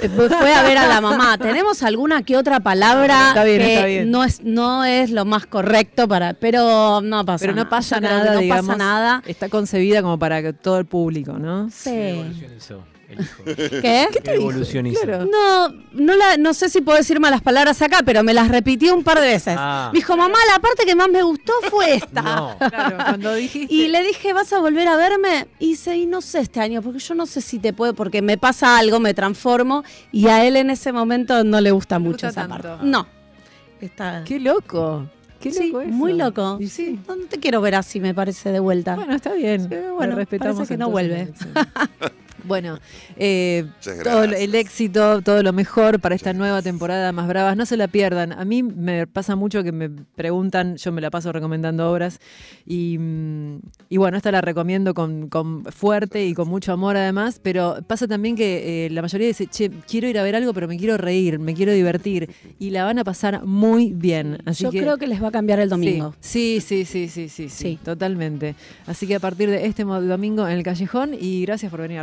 Eh, 0.00 0.08
Fue 0.08 0.54
a 0.54 0.62
ver 0.62 0.78
a 0.78 0.86
la 0.86 1.00
mamá. 1.00 1.38
Tenemos 1.38 1.82
alguna 1.82 2.22
que 2.22 2.36
otra 2.36 2.60
palabra 2.60 3.28
Está 3.28 3.44
bien, 3.44 3.58
que 3.58 3.74
está 3.74 3.86
bien. 3.86 4.10
no 4.10 4.24
es 4.24 4.42
no 4.42 4.84
es 4.84 5.10
lo 5.10 5.24
más 5.24 5.46
correcto 5.46 6.06
para, 6.08 6.34
pero 6.34 7.00
no 7.02 7.24
pasa. 7.24 7.42
Pero 7.42 7.52
no 7.52 7.56
nada. 7.64 7.70
pasa 7.70 8.00
nada, 8.00 8.34
no 8.34 8.40
digamos. 8.40 8.66
pasa 8.66 8.78
nada. 8.78 9.22
Está 9.26 9.48
concebida 9.48 10.02
como 10.02 10.18
para 10.18 10.42
que 10.42 10.52
todo 10.52 10.78
el 10.78 10.86
público, 10.86 11.34
¿no? 11.34 11.68
Sí. 11.70 11.90
¿Qué 11.90 12.10
evolución 12.10 12.52
hizo 12.56 12.84
el 13.08 13.20
hijo? 13.20 13.42
¿Qué? 13.44 14.06
¿Qué 14.24 14.36
hizo? 14.36 15.00
Claro. 15.02 15.26
No, 15.26 15.68
no, 15.92 16.16
la, 16.16 16.36
no 16.36 16.54
sé 16.54 16.68
si 16.68 16.80
puedo 16.80 16.98
decir 16.98 17.20
malas 17.20 17.40
palabras 17.42 17.80
acá, 17.82 18.00
pero 18.04 18.22
me 18.22 18.34
las 18.34 18.48
repitió 18.48 18.94
un 18.94 19.02
par 19.04 19.20
de 19.20 19.26
veces. 19.28 19.54
Ah. 19.58 19.90
Me 19.92 19.98
dijo, 19.98 20.16
mamá, 20.16 20.38
la 20.52 20.60
parte 20.60 20.84
que 20.84 20.94
más 20.94 21.08
me 21.08 21.22
gustó 21.22 21.52
fue 21.70 21.94
esta. 21.96 22.22
No. 22.22 22.56
Claro, 22.70 22.96
cuando 22.96 23.34
dijiste. 23.34 23.72
Y 23.72 23.88
le 23.88 24.02
dije, 24.02 24.32
¿vas 24.32 24.52
a 24.52 24.58
volver 24.60 24.88
a 24.88 24.96
verme? 24.96 25.46
Y 25.58 25.68
dice, 25.70 25.96
y 25.96 26.06
no 26.06 26.20
sé 26.20 26.40
este 26.40 26.60
año, 26.60 26.82
porque 26.82 26.98
yo 26.98 27.14
no 27.14 27.26
sé 27.26 27.40
si 27.40 27.58
te 27.58 27.72
puedo, 27.72 27.94
porque 27.94 28.22
me 28.22 28.38
pasa 28.38 28.78
algo, 28.78 28.98
me 29.00 29.14
transformo, 29.14 29.84
y 30.12 30.28
a 30.28 30.44
él 30.44 30.56
en 30.56 30.70
ese 30.70 30.92
momento 30.92 31.44
no 31.44 31.60
le 31.60 31.70
gusta 31.70 31.98
No 31.98 32.06
mucho 32.06 32.26
gusta 32.26 32.40
esa 32.42 32.48
tanto. 32.48 32.68
parte. 32.68 32.86
No. 32.86 33.06
Está... 33.80 34.22
Qué 34.24 34.40
loco. 34.40 35.06
Qué 35.38 35.50
Sí, 35.52 35.68
loco 35.68 35.82
eso. 35.82 35.90
muy 35.92 36.14
loco. 36.14 36.56
Y 36.60 36.68
sí. 36.68 36.98
No, 37.06 37.14
no 37.14 37.26
te 37.26 37.38
quiero 37.38 37.60
ver 37.60 37.74
así, 37.74 38.00
me 38.00 38.14
parece, 38.14 38.50
de 38.50 38.58
vuelta. 38.58 38.94
Bueno, 38.96 39.14
está 39.14 39.34
bien. 39.34 39.68
Sí, 39.68 39.74
Lo 39.76 39.94
bueno, 39.96 40.16
respetamos 40.16 40.56
parece 40.56 40.74
que 40.74 40.78
no 40.78 40.90
vuelve. 40.90 41.32
Bueno, 42.46 42.78
eh, 43.16 43.66
todo 44.04 44.24
el 44.24 44.54
éxito, 44.54 45.20
todo 45.22 45.42
lo 45.42 45.52
mejor 45.52 46.00
para 46.00 46.14
esta 46.14 46.32
nueva 46.32 46.62
temporada 46.62 47.12
Más 47.12 47.26
Bravas. 47.26 47.56
No 47.56 47.66
se 47.66 47.76
la 47.76 47.88
pierdan. 47.88 48.32
A 48.32 48.44
mí 48.44 48.62
me 48.62 49.06
pasa 49.06 49.36
mucho 49.36 49.62
que 49.62 49.72
me 49.72 49.88
preguntan, 49.90 50.76
yo 50.76 50.92
me 50.92 51.00
la 51.00 51.10
paso 51.10 51.32
recomendando 51.32 51.90
obras 51.90 52.20
y, 52.64 52.98
mm, 52.98 53.58
y 53.88 53.96
bueno, 53.96 54.16
esta 54.16 54.30
la 54.30 54.40
recomiendo 54.40 54.94
con, 54.94 55.28
con 55.28 55.64
fuerte 55.64 56.24
y 56.24 56.34
con 56.34 56.48
mucho 56.48 56.72
amor 56.72 56.96
además, 56.96 57.40
pero 57.42 57.78
pasa 57.86 58.06
también 58.06 58.36
que 58.36 58.86
eh, 58.86 58.90
la 58.90 59.02
mayoría 59.02 59.26
dice, 59.26 59.46
che, 59.46 59.70
quiero 59.88 60.08
ir 60.08 60.18
a 60.18 60.22
ver 60.22 60.36
algo, 60.36 60.54
pero 60.54 60.68
me 60.68 60.76
quiero 60.76 60.96
reír, 60.96 61.38
me 61.38 61.54
quiero 61.54 61.72
divertir 61.72 62.30
y 62.58 62.70
la 62.70 62.84
van 62.84 62.98
a 62.98 63.04
pasar 63.04 63.44
muy 63.44 63.92
bien. 63.92 64.38
Así 64.46 64.64
Yo 64.64 64.70
que, 64.70 64.80
creo 64.80 64.98
que 64.98 65.06
les 65.06 65.22
va 65.22 65.28
a 65.28 65.32
cambiar 65.32 65.58
el 65.60 65.68
domingo. 65.68 66.14
Sí, 66.20 66.60
sí, 66.60 66.84
sí, 66.84 67.08
sí, 67.08 67.28
sí, 67.28 67.48
sí, 67.48 67.48
Sí. 67.48 67.78
totalmente. 67.82 68.54
Así 68.86 69.06
que 69.06 69.16
a 69.16 69.20
partir 69.20 69.50
de 69.50 69.66
este 69.66 69.84
domingo 69.84 70.46
en 70.46 70.56
el 70.56 70.62
callejón 70.62 71.14
y 71.18 71.42
gracias 71.42 71.70
por 71.70 71.80
venir 71.80 71.98
a 72.00 72.02